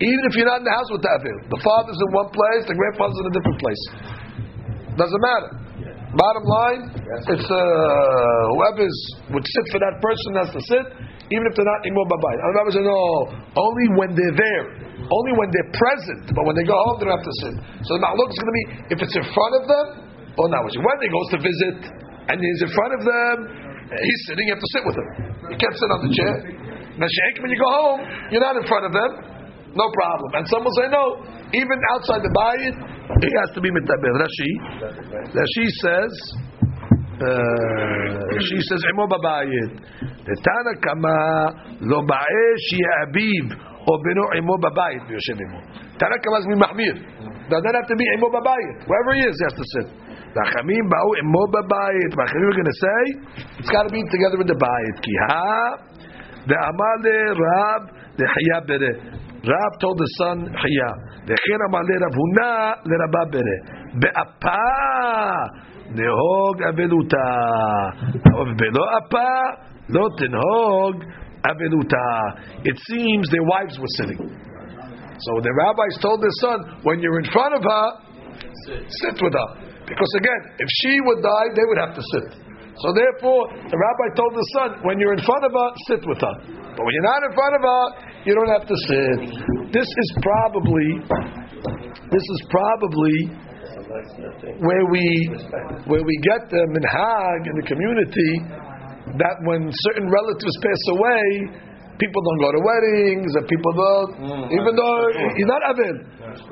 [0.00, 2.64] even if you're not in the house with the aviv, the father's in one place,
[2.64, 3.82] the grandfather's in a different place.
[4.96, 5.61] Doesn't matter.
[6.12, 6.82] Bottom line,
[7.24, 7.60] it's uh,
[8.52, 8.98] whoever's
[9.32, 10.84] would sit for that person has to sit,
[11.32, 12.34] even if they're not imam babai.
[12.36, 13.00] And Rabbi said, no,
[13.56, 14.64] only when they're there,
[15.08, 17.54] only when they're present, but when they go home, they don't have to sit.
[17.88, 19.86] So the ma'luk is going to be if it's in front of them
[20.36, 20.68] or not.
[20.68, 21.80] When they goes to visit
[22.28, 23.36] and he's in front of them,
[23.88, 25.08] he's sitting, you have to sit with him.
[25.48, 26.34] You can't sit on the chair.
[27.00, 29.31] Nashek, when you go home, you're not in front of them,
[29.75, 30.29] no problem.
[30.41, 31.05] And some will say, no,
[31.53, 32.75] even outside the bayit,
[33.21, 34.15] he has to be mitabel.
[34.17, 34.51] Rashi,
[35.37, 36.13] Rashi says,
[37.17, 39.71] uh, she says, emo babayit.
[40.27, 41.17] The Tana kama
[41.81, 45.59] lo ba'esh ya'abiv או בנו עמו בבית ויושב עמו.
[45.99, 46.95] תנא קמא זה ממחמיר.
[47.49, 48.77] Doesn't have to be עמו בבית.
[48.87, 49.87] Wherever he is, he has to sit.
[50.35, 52.11] והחכמים באו עמו בבית.
[52.17, 53.03] והאחרים are going to say,
[53.59, 54.95] it's got to be together in the בית.
[55.03, 55.75] כי הא
[56.47, 57.81] ואמר לרב
[58.19, 58.93] לחיה ברה.
[59.42, 60.90] Rav told the son, Hiya,
[61.26, 63.56] Dechera male Rav Huna le Rababere,
[64.00, 64.58] Be'apa
[65.92, 67.26] nehog aveluta.
[68.30, 69.28] However, below apa,
[69.88, 71.02] lo tenhog
[71.44, 72.06] aveluta.
[72.64, 74.18] It seems their wives were sitting.
[74.18, 77.86] So the rabbis told their son, when you're in front of her,
[78.66, 79.50] sit with her.
[79.86, 82.26] Because again, if she would die, they would have to sit.
[82.78, 86.18] So therefore, the rabbi told the son, when you're in front of her, sit with
[86.18, 86.34] her.
[86.72, 87.84] But when you're not in front of her,
[88.24, 89.18] you don't have to sit.
[89.72, 90.88] This is probably,
[92.10, 93.16] this is probably
[94.62, 95.04] where we
[95.86, 98.32] where we get them the minhag in the community
[99.18, 101.24] that when certain relatives pass away,
[101.98, 104.10] people don't go to weddings, and people don't,
[104.54, 104.98] even though
[105.36, 105.96] he's not Avil.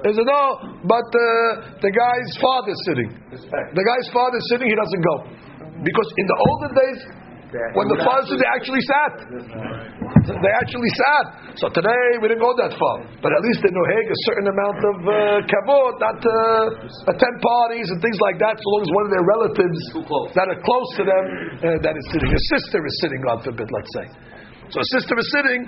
[0.05, 0.43] He said, no,
[0.85, 3.09] but uh, the guy's father's sitting.
[3.31, 5.15] The guy's father's sitting, he doesn't go.
[5.81, 7.01] Because in the olden days,
[7.51, 9.15] when the they actually sat.
[9.27, 11.27] They actually sat.
[11.59, 13.03] So today we didn't go that far.
[13.19, 15.15] But at least in Noheg, a certain amount of uh,
[15.51, 16.35] kavod, not to
[17.11, 19.81] attend parties and things like that, so long as one of their relatives
[20.39, 22.31] that are close to them uh, that is sitting.
[22.31, 24.07] A sister is sitting, God forbid, let's say.
[24.71, 25.61] So a sister is sitting,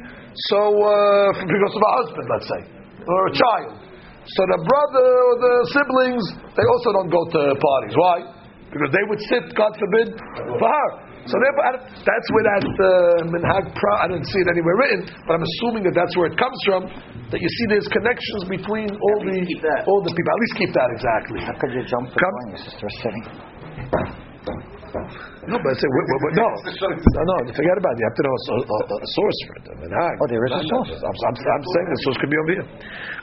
[0.55, 2.63] so uh, because of a husband, let's say,
[3.03, 3.75] or a child.
[4.23, 6.25] So the brother or the siblings,
[6.55, 7.95] they also don't go to parties.
[7.99, 8.17] Why?
[8.71, 10.15] Because they would sit, God forbid,
[10.63, 11.12] for her.
[11.27, 13.93] So therefore, that's where that uh, minhag pra.
[14.03, 16.91] I didn't see it anywhere written, but I'm assuming that that's where it comes from.
[17.31, 19.39] That you see there's connections between all the
[19.87, 20.31] all the people.
[20.35, 21.39] At least keep that exactly.
[21.47, 22.35] How could you jump the Come.
[22.43, 24.32] when your sister was sitting?
[24.93, 27.37] No, but I say wait, wait, wait, no, no, no.
[27.57, 27.99] Forget about it.
[27.99, 29.65] You have to know a, a, a source for it.
[29.73, 30.15] A minhag.
[30.21, 30.93] Oh, there is a source.
[31.01, 32.67] I'm, I'm, I'm saying the source could be over here.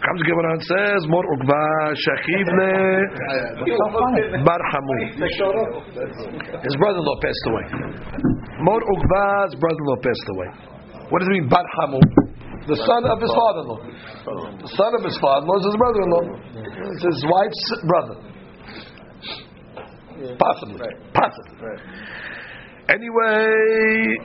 [0.01, 1.63] Comes the Gemara and says, "Mor ukva
[1.93, 2.74] shachiv le
[3.61, 4.41] What's so funny?
[4.41, 4.97] bar hamu."
[6.65, 7.65] His brother-in-law passed away.
[8.65, 10.49] Mor ukva's brother-in-law passed away.
[11.13, 12.01] What does it mean, bar hamu?
[12.67, 13.80] The son of his father-in-law.
[14.61, 16.24] The son of his father-in-law is his brother-in-law.
[16.97, 18.15] It's his wife's brother.
[20.20, 20.36] Yeah.
[20.36, 20.80] Possibly.
[20.80, 20.99] Right.
[21.13, 21.55] Possibly.
[21.63, 21.80] Right.
[22.89, 24.20] Anyway,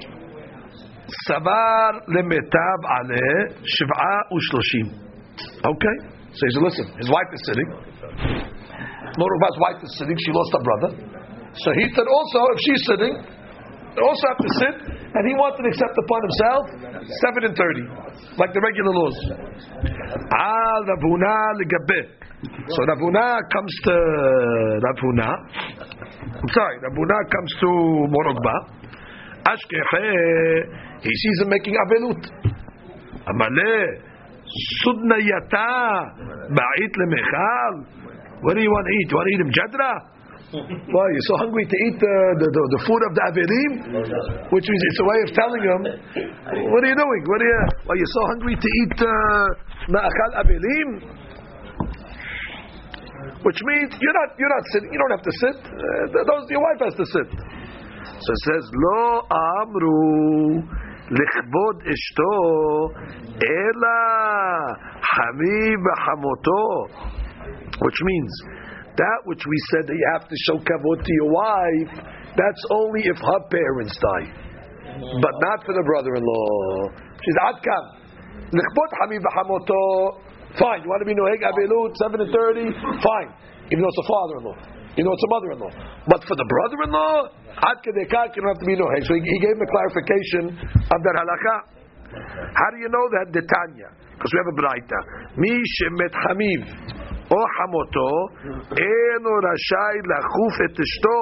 [1.28, 4.86] Sabar lemetab ale shiva ushloshim.
[5.62, 5.96] Okay.
[6.34, 7.68] So he said, listen, his wife is sitting.
[9.14, 10.16] Noruba's wife is sitting.
[10.18, 10.90] She lost her brother.
[11.54, 13.14] So he said also, if she's sitting,
[14.02, 16.62] also have to sit, and he wanted to accept upon himself
[17.30, 19.18] 7 and 30, like the regular laws.
[20.34, 21.54] Al Ravuna.
[22.74, 23.94] So Ravuna comes to
[24.82, 25.30] Ravuna.
[26.34, 27.70] I'm sorry, Ravuna comes to
[28.10, 28.56] Morogba.
[29.44, 30.04] Ashkeche,
[31.02, 32.22] he sees him making abelut.
[33.28, 34.00] Amale,
[34.82, 35.68] sudnayata,
[36.50, 37.74] ba'it lemechal.
[38.42, 39.10] What do you want to eat?
[39.10, 40.13] You want to eat him jadra?
[40.53, 43.73] Why, you're so hungry to eat the, the, the, the food of the Averim?
[44.49, 45.81] Which means it's a way of telling him,
[46.73, 47.21] what are you doing?
[47.29, 50.89] What are you, why, you're so hungry to eat uh, Ma'akal Averim?
[53.45, 55.57] Which means you're not, you're not sitting, you don't have to sit.
[55.69, 57.29] Uh, those, your wife has to sit.
[58.09, 60.65] So it says, Lo amru
[61.11, 62.33] לכבוד אשתו,
[63.43, 63.95] אלא
[65.01, 66.63] חמי בחמותו.
[67.81, 68.31] Which means,
[68.96, 71.92] that which we said that you have to show kavod to your wife,
[72.38, 74.28] that's only if her parents die.
[75.18, 76.94] But not for the brother-in-law.
[77.18, 77.84] She's adkan.
[78.54, 80.22] Lichbot hamim v'hamoto.
[80.54, 80.86] Fine.
[80.86, 83.02] You want to be noheg abelut, 7 and 30?
[83.02, 83.30] Fine.
[83.74, 84.58] Even though it's a father-in-law.
[84.94, 85.72] You know it's a mother-in-law.
[86.06, 89.02] But for the brother-in-law, ad kedekak, you don't have to be noheg.
[89.02, 90.44] So he, he gave him a clarification
[90.86, 91.56] of that halakha.
[92.54, 93.34] How do you know that?
[93.34, 93.90] The Tanya.
[94.14, 94.98] Because we have a braita.
[95.34, 96.62] Mi shemet hamiv.
[97.33, 98.11] או חמותו,
[98.81, 101.21] אינו רשאי לחוף את אשתו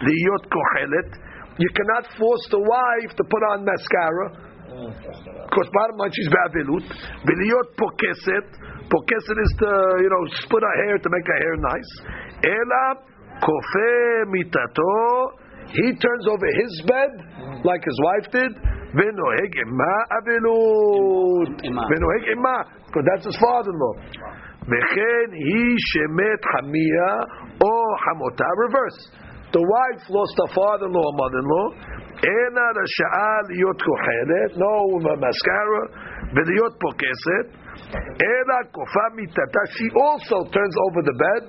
[0.00, 1.10] להיות כוחלת.
[1.58, 4.26] You cannot force the wife to put on mascara.
[5.46, 6.82] Because bottom line, she's באבלות.
[7.26, 8.46] ולהיות פוקסת.
[8.90, 9.70] פוקסת is to,
[10.02, 11.92] you know, split her hair to make her hair nice.
[12.44, 12.82] אלא
[13.40, 14.96] כופה מיטתו.
[15.66, 17.12] He turns over his bed,
[17.64, 18.52] like his wife did.
[18.94, 21.54] ונוהג עמה אבלות.
[21.90, 22.58] ונוהג עמה.
[22.86, 23.94] Because that's his father-in-law.
[24.70, 27.12] וכן היא שמת חמיה
[27.64, 27.74] או
[28.04, 29.00] חמותה, reverse.
[29.56, 31.68] The wife lost her father-in-law or mother-in-law,
[32.28, 34.74] אינה רשאה להיות כוחלת, no
[35.24, 35.82] mascara,
[36.34, 37.46] ולהיות פוקסת,
[38.22, 41.44] אלא כופה מיטתה, she also turns over the bed,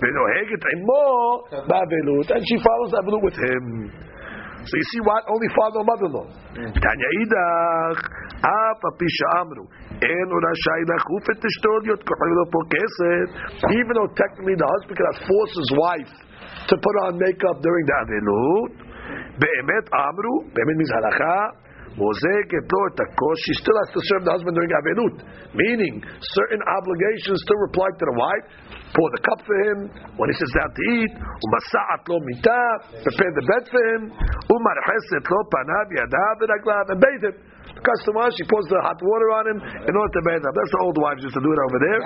[0.00, 1.08] ונוהגת עמו
[1.68, 3.64] באבלות, and she follows אבלות with him.
[4.65, 5.23] So you see what?
[5.31, 6.27] Only father or mother-in-law.
[6.59, 7.99] Tanya idach,
[9.39, 9.63] amru,
[12.51, 12.61] po
[13.71, 16.11] Even though technically the husband cannot force his wife
[16.67, 18.71] to put on makeup during the avilut,
[19.39, 20.77] be'emet amru, be'emet
[21.95, 25.15] she still has to serve the husband during Avenut,
[25.55, 28.45] meaning certain obligations still reply to the wife.
[28.93, 29.77] Pour the cup for him
[30.17, 31.11] when he sits down to eat.
[33.05, 34.01] Prepare the bed for him.
[36.89, 37.37] And bathe him.
[37.79, 39.57] Customer, she pours the hot water on him
[39.87, 40.53] in order to bathe him.
[40.53, 41.99] That's the old wives used to do it over there.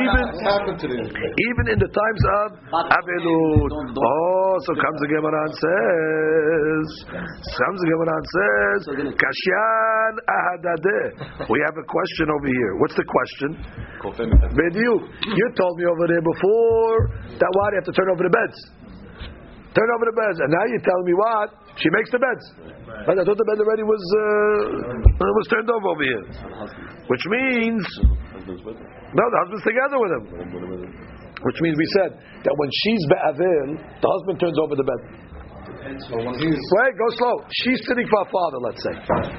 [0.00, 0.24] Even,
[1.36, 2.48] even in the times of
[2.88, 3.70] Abelut.
[3.94, 8.80] Oh, so comes the Gemara and says, comes the Gemara and says,
[9.20, 11.48] Kashan ahadadeh.
[11.52, 12.72] We have a question over here.
[12.80, 13.50] What's the question?
[14.56, 14.92] Bediu,
[15.36, 16.96] you told me over there before
[17.36, 18.58] that why do you have to turn over the beds?
[19.70, 21.48] Turn over the beds, and now you're telling me what?
[21.76, 22.44] She makes the beds.
[23.06, 26.24] But I thought the bed already was uh, was turned over over here,
[27.06, 27.82] which means
[29.14, 30.24] no, the husband's together with him.
[31.40, 32.10] Which means we said
[32.44, 35.00] that when she's be'avil, the husband turns over the bed.
[35.80, 37.34] Wait, go slow.
[37.64, 38.94] She's sitting for her father, let's say.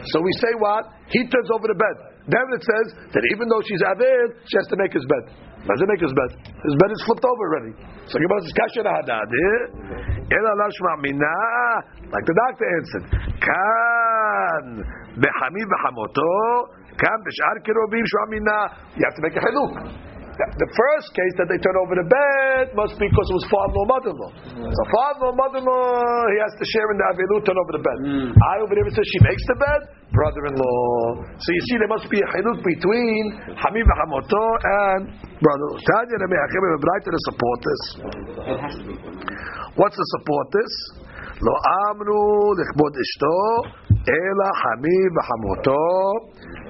[0.10, 0.90] So we say what?
[1.14, 1.96] He turns over the bed.
[2.26, 5.24] Then it says that even though she's avil, she has to make his bed.
[5.62, 6.32] Does he make his bed?
[6.42, 7.74] His bed is flipped over already.
[8.10, 10.34] So Gemara says, "Kasher hadad." Eh?
[10.34, 11.38] Ela lashma mina,
[12.10, 13.06] like the doctor answered.
[13.46, 14.64] Kan
[15.22, 16.34] behami behamoto,
[16.98, 18.58] kan b'shar kirobim shmamina.
[18.98, 20.11] You have to make a haluk.
[20.58, 23.88] The first case that they turn over the bed must be because it was father-in-law,
[23.94, 24.32] mother-in-law.
[24.74, 27.98] So father-in-law, mother-in-law, he has to share in the avilut, turn over the bed.
[28.36, 31.38] I over there says she makes the bed, brother-in-law.
[31.38, 33.24] So you see, there must be a haluk between
[33.54, 35.00] Hamim Hamoto and
[35.38, 35.68] brother.
[35.78, 37.82] Tanya and Me'achim and Brighter to support this.
[39.78, 40.74] What's to support this?
[41.47, 43.39] לא אמרו לכבוד אשתו,
[44.15, 45.87] אלא חמי וחמותו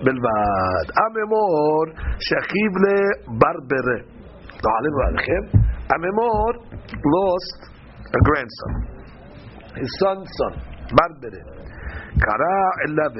[0.05, 0.87] בלבד.
[1.05, 1.85] אממור
[2.27, 3.99] שכיב לברברה.
[4.65, 5.43] לא עלינו עליכם.
[5.95, 6.51] אממור
[7.15, 7.61] lost
[8.19, 8.73] a grandson.
[9.81, 10.55] His son's son,
[10.97, 11.43] ברברה.
[12.21, 13.13] קרא אליו.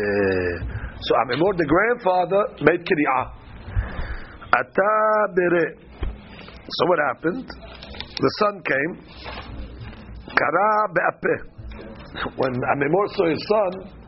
[1.07, 3.23] So Amemor, the grandfather, made קריאה.
[4.61, 4.93] אתה
[5.37, 5.67] ברה.
[6.77, 7.49] So what happened?
[8.25, 8.93] The son came.
[10.42, 10.74] Kara.
[12.36, 14.02] When Amemor saw his son,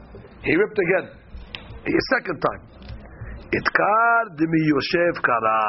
[0.44, 1.08] He ripped again.
[1.88, 2.62] A second time.
[3.48, 5.60] Itkar dimi Yoshev kara.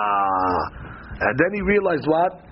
[1.20, 2.42] And then he realized what?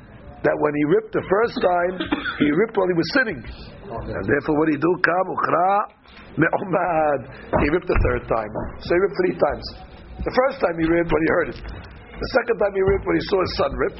[0.42, 1.94] That when he ripped the first time,
[2.38, 3.40] he ripped while he was sitting.
[3.42, 4.92] And therefore, what did he do?
[5.02, 5.26] Kam
[6.38, 7.20] me'omad.
[7.62, 8.52] He ripped the third time.
[8.82, 9.66] So he ripped three times.
[10.22, 11.58] The first time he ripped when he heard it.
[11.58, 13.94] The second time he ripped when he saw his son rip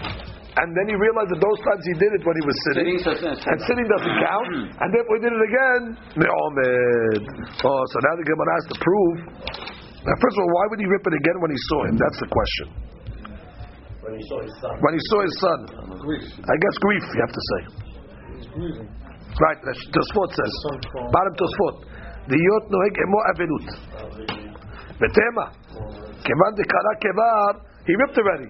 [0.58, 2.86] And then he realized that those times he did it when he was sitting.
[2.98, 4.50] Sitting, so- so- And sitting doesn't count.
[4.82, 5.82] And therefore he did it again.
[6.18, 7.22] Me'omed.
[7.62, 9.18] Oh, so now the Gemara has to prove.
[10.02, 11.96] Now, first of all, why would he rip it again when he saw him?
[12.02, 12.68] That's the question.
[14.02, 14.76] When he saw his son.
[14.82, 15.60] When he saw his son.
[16.42, 17.62] I guess grief, you have to say.
[19.46, 20.54] Right, that's Tosfot says.
[21.14, 21.76] Bottom Tosfot.
[22.28, 23.68] להיות נוהג עמו אבלות.
[25.02, 25.46] בתמה.
[26.26, 27.52] כיוון דקרא כבר,
[27.86, 28.50] he ripped already.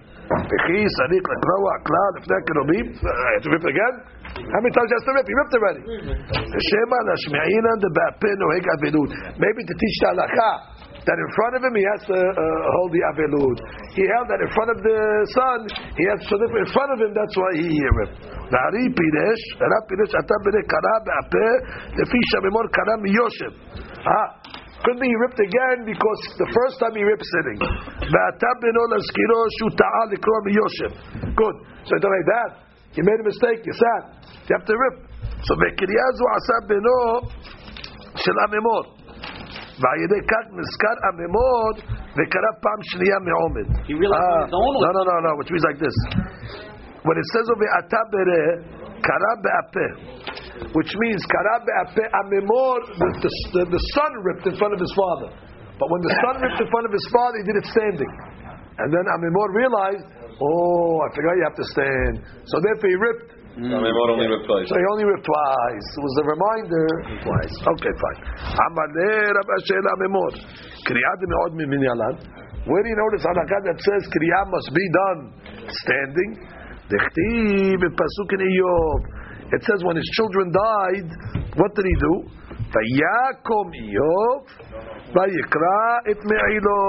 [0.52, 3.96] וכי צריך לקרוע כלל לפני הקרובים, uh, to rip again?
[4.54, 5.28] How many times he has to rip?
[5.32, 5.82] He ripped already.
[6.54, 9.10] ושמא להשמיעינן דבעפה נוהג אבלות.
[9.44, 10.52] Maybe to teach the halacha
[11.08, 12.44] that in front of him he has to uh,
[12.76, 13.58] hold the avelud.
[13.98, 15.00] He held that in front of the
[15.38, 15.60] son,
[16.00, 18.18] he has so therefore in front of him, that's why he ripped.
[18.52, 21.50] והרי פירש, הרב פירש, אתה בני קרא בעפה,
[22.00, 23.54] לפי שממור קרא מיושב.
[24.08, 24.28] Ah,
[24.84, 27.60] could be he ripped again because the first time he ripped sitting.
[28.12, 30.92] ואתה בנו להזכירו שהוא טעה לקרוא מיושב.
[31.42, 31.56] Good.
[31.88, 32.52] So it's like that.
[32.96, 34.04] You made a mistake, you sat.
[34.48, 34.96] You have to rip.
[35.48, 37.00] So בקריאה זו עשה בנו
[38.24, 38.84] של הממור.
[39.82, 41.72] ועל ידי כך נזכר הממור
[42.18, 43.68] וקרא פעם שנייה מעומד.
[43.90, 45.98] He realized on his own or- no, no, no, no, which means like this.
[47.08, 48.42] When it says over ata bere,
[49.08, 49.92] kara be'apeh,
[50.71, 55.35] which means amemor, the, the, the son ripped in front of his father.
[55.83, 58.13] But when the son ripped in front of his father, he did it standing.
[58.79, 60.07] And then Amemor realized,
[60.39, 62.15] oh, I forgot you have to stand.
[62.47, 63.29] So therefore he ripped.
[63.59, 63.69] Mm.
[63.69, 64.65] Amemor only ripped twice.
[64.71, 65.87] So he only ripped twice.
[65.99, 66.87] It was a reminder
[67.21, 67.55] twice.
[67.77, 68.21] Okay, fine.
[69.93, 70.33] Amemor.
[70.89, 72.15] Kriyat me'od miminyalan.
[72.63, 75.21] Where do you notice halakha that says kriyat must be done
[75.67, 76.31] standing?
[76.89, 79.22] Dechtiv in pasuk in Iyov.
[79.53, 81.09] It says when his children died,
[81.57, 82.15] what did he do?
[82.73, 84.49] Vayakom Iyov,
[85.13, 86.81] vayikra et me'ilo.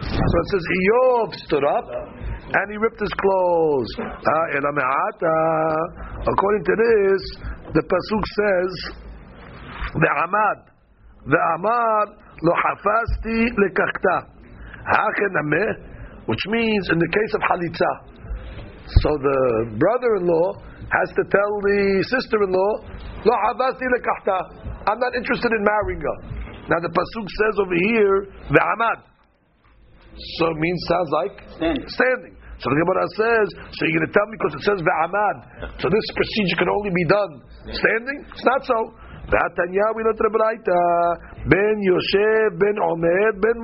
[0.00, 1.84] So it says Iyov stood up
[2.48, 3.90] and he ripped his clothes.
[4.00, 4.48] Ah.
[6.24, 7.22] According to this,
[7.76, 8.72] the pasuk says,
[9.92, 10.58] "Ve'amad,
[11.28, 12.04] ve'amar
[12.40, 14.16] lo hafasti lekachta."
[14.88, 17.92] Hachen ameh, which means in the case of halitza.
[19.02, 20.48] So the brother-in-law
[20.88, 22.72] has to tell the sister-in-law,
[23.24, 24.38] "Lo hafasti lekachta."
[24.88, 26.18] I'm not interested in marrying her.
[26.68, 28.16] Now the pasuk says over here,
[28.48, 29.08] "Ve'amad."
[30.38, 31.88] So it means sounds like Standing.
[31.88, 32.34] standing.
[32.58, 35.36] So the Gemara says, so you're going to tell me because it says ve'amad.
[35.78, 37.32] So this procedure can only be done
[37.70, 38.18] standing?
[38.34, 38.98] It's not so.
[39.30, 40.82] Ve'atanya we not Rebraita.
[41.46, 43.58] Ben Yosef, Ben Omer, Ben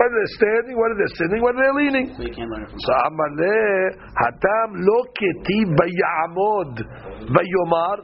[0.00, 0.08] Muta.
[0.08, 2.06] Whether they're standing, whether they're sitting, whether they're leaning.
[2.16, 6.74] So So Amaleh, Hatam lo ketiv vayamod
[7.28, 7.98] vayomar.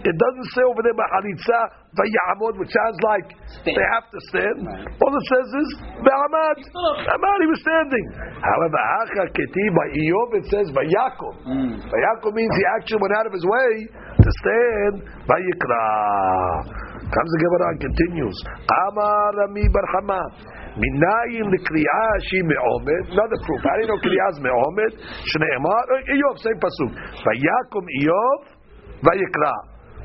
[0.00, 1.60] It doesn't say over there by Halitza
[1.96, 3.26] vayamod, which sounds like
[3.60, 3.76] Stand.
[3.76, 4.58] they have to stand.
[4.64, 4.84] Right.
[5.00, 5.70] All it says is
[6.04, 6.56] vayamad.
[7.08, 8.04] Vayamad, he was standing.
[8.40, 11.34] However, Hacha ketiv by Iyov, it says vayakom.
[11.48, 12.34] Mm.
[12.36, 13.70] Means he actually went out of his way
[14.16, 14.94] to stand.
[15.28, 15.84] Vayikra.
[17.10, 18.36] Comes the Gemara and continues.
[18.70, 20.22] Amar Rami bar Hama.
[20.81, 24.91] Minayin לקריאה שהיא מעומד, another proof, I didn't know קריאה זה מעומד,
[25.29, 25.83] שנאמר,
[26.13, 26.91] איוב, same pasuk,
[27.25, 28.39] ויקום איוב
[29.05, 29.57] ויקרא.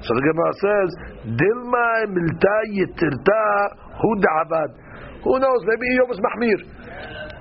[0.04, 0.90] So the Gemara says,
[1.40, 3.46] דילמה מילתה יתרתה
[4.02, 4.70] הוא דעבד.
[5.24, 6.58] Who knows, maybe Eov was mahmir.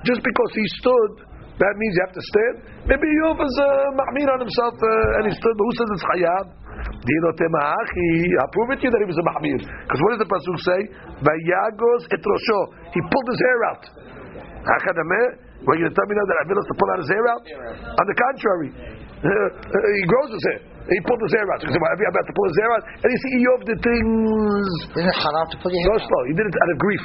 [0.04, 1.12] Just because he stood,
[1.64, 2.56] that means you have to stand.
[2.92, 6.06] Maybe Eov was uh, mahmir on himself uh, and he stood, but who says it's
[6.12, 6.46] chayab?
[7.05, 9.59] I'll prove it to you that he was a mahmir.
[9.61, 10.81] Because what does the pasuk say?
[11.21, 12.61] Vayagos et rosho.
[12.97, 13.83] He pulled his hair out.
[15.65, 17.43] Were you going to tell me now that Avilas to pull out his hair out?
[18.01, 18.69] On the contrary,
[20.01, 20.61] he grows his hair.
[20.85, 21.65] He pulled his hair out.
[21.65, 22.85] So he I'm about to pull his hair out.
[23.01, 24.69] And you see, Eov did things.
[25.01, 25.97] Isn't it haram to put your hair?
[26.05, 26.23] slow.
[26.29, 27.05] He did it out of grief.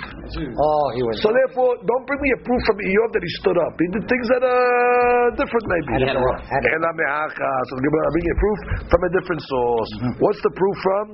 [0.52, 1.16] Oh, he was.
[1.24, 3.72] So therefore, don't bring me a proof from Eov that he stood up.
[3.80, 5.90] He did things that are different, maybe.
[5.96, 6.20] Had it.
[6.20, 7.52] Had it- me'acha.
[7.72, 8.60] So the Gemara bring a proof
[8.92, 9.92] from a different source.
[9.96, 10.14] Mm-hmm.
[10.28, 11.06] What's the proof from?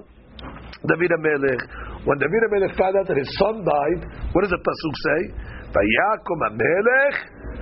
[0.90, 1.62] David Amelech.
[2.06, 4.02] When David Amelech found out that his son died,
[4.34, 5.20] what does the pasuk say?
[5.70, 7.16] Vayakom Amelech.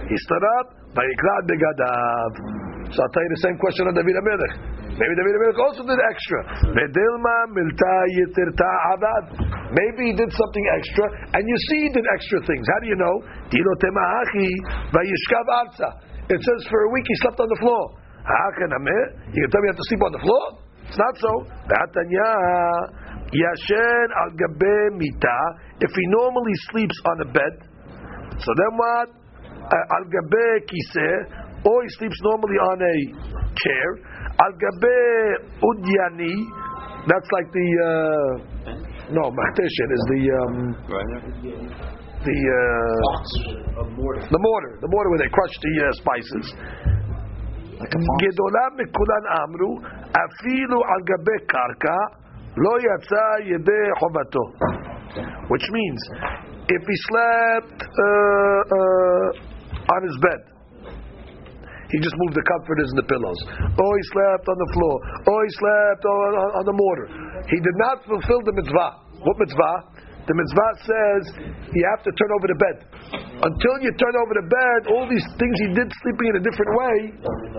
[0.08, 0.68] He stood up.
[0.96, 2.73] Vayikra begadav.
[2.92, 4.54] So I'll tell you the same question on David Amelech.
[4.94, 6.40] Maybe David Amelech also did extra.
[9.74, 12.66] Maybe he did something extra, and you see he did extra things.
[12.68, 13.16] How do you know?
[16.30, 17.84] It says for a week he slept on the floor.
[18.24, 18.92] You can tell me
[19.36, 20.44] you have to sleep on the floor?
[20.88, 21.32] It's not so.
[23.34, 24.32] Yashen al
[24.94, 25.40] mita.
[25.82, 27.54] If he normally sleeps on a bed,
[28.38, 29.10] so then what?
[29.64, 31.16] Uh, Al gabe kiseh,
[31.65, 32.97] or he sleeps normally on a
[33.63, 33.87] chair.
[34.45, 34.97] Al gabe
[35.69, 36.35] udyani.
[37.09, 38.33] That's like the uh,
[39.17, 40.55] no mahteshet is the um,
[42.27, 42.63] the uh,
[44.29, 46.47] the mortar, the mortar where they crush the uh, spices.
[48.23, 49.73] גדולה מכולן אמרו,
[50.11, 51.99] אפילו על גבי קרקע,
[52.57, 54.45] לא יצא ידי חובתו.
[55.51, 56.01] Which means,
[56.77, 60.52] if he slept uh, uh, on his bed,
[61.94, 63.40] he just moved the comforters and the pillows.
[63.78, 64.96] Or he slept on the floor.
[65.30, 67.08] Or he slept on, on, on the mortar.
[67.54, 68.90] He did not fulfill the mitzvah.
[69.22, 69.76] What mitzvah?
[70.24, 71.22] The mitzvah says
[71.70, 72.76] you have to turn over the bed.
[73.44, 76.72] Until you turn over the bed, all these things he did sleeping in a different
[76.80, 76.96] way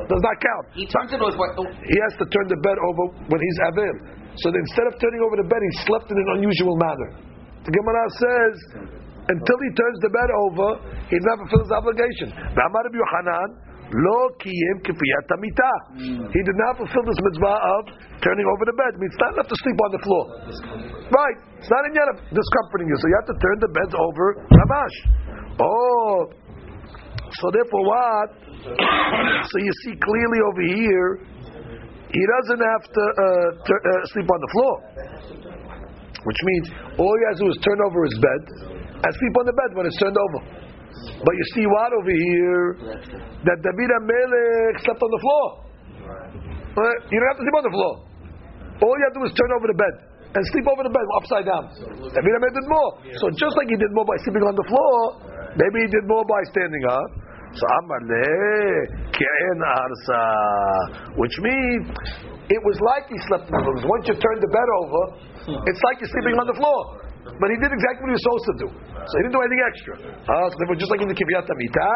[0.09, 0.65] does not count.
[0.73, 1.37] He turns it over.
[1.61, 3.95] oh, He has to turn the bed over when he's avil.
[4.41, 7.11] So instead of turning over the bed, he slept in an unusual manner.
[7.69, 8.55] The Gemara says,
[9.29, 10.69] until he turns the bed over,
[11.13, 12.29] he never fulfills his obligation.
[12.33, 13.49] V'amar Rabbi Yochanan,
[13.95, 15.73] lo kiyem kifiyat hamita.
[16.35, 17.83] He did not fulfill this mitzvah of
[18.27, 18.91] turning over the bed.
[18.95, 20.25] It means it's not enough to sleep on the floor.
[21.15, 21.39] Right.
[21.63, 22.97] It's not yet of discomforting you.
[22.99, 24.25] So you have to turn the beds over.
[24.51, 24.97] Ramash.
[25.63, 26.17] Oh.
[27.39, 28.29] So therefore what?
[29.51, 31.11] so you see clearly over here,
[32.11, 34.75] he doesn't have to uh, tur- uh, sleep on the floor.
[36.25, 36.67] Which means
[36.99, 38.43] all he has to do is turn over his bed
[39.05, 40.65] and sleep on the bed when it's turned over.
[41.25, 42.67] But you see what over here?
[43.45, 45.47] That David Amelech slept on the floor.
[46.75, 47.01] Right?
[47.11, 47.93] You don't have to sleep on the floor.
[48.83, 49.95] All you have to do is turn over the bed
[50.35, 51.65] and sleep over the bed upside down.
[52.11, 52.91] David Amelech did more.
[53.23, 54.99] So just like he did more by sleeping on the floor,
[55.55, 57.09] maybe he did more by standing up.
[57.55, 57.63] So
[59.15, 60.27] Ke'en Arsa,
[61.15, 61.87] which means
[62.51, 63.95] it was like he slept on the floor.
[63.95, 65.03] Once you turn the bed over,
[65.63, 67.04] it's like you're sleeping on the floor.
[67.25, 68.69] But he did exactly what he was supposed to do.
[69.05, 69.95] So he didn't do anything extra.
[70.29, 71.93] Ah, so therefore, just like in the Kivyat Amita,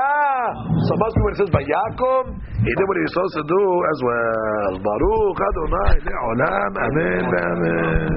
[0.89, 2.24] so must be when it says by Yaakov,
[2.64, 3.62] he did what he was supposed to do
[3.93, 4.72] as well.
[4.83, 8.09] Baruch Adonai le'olam, amen, amen.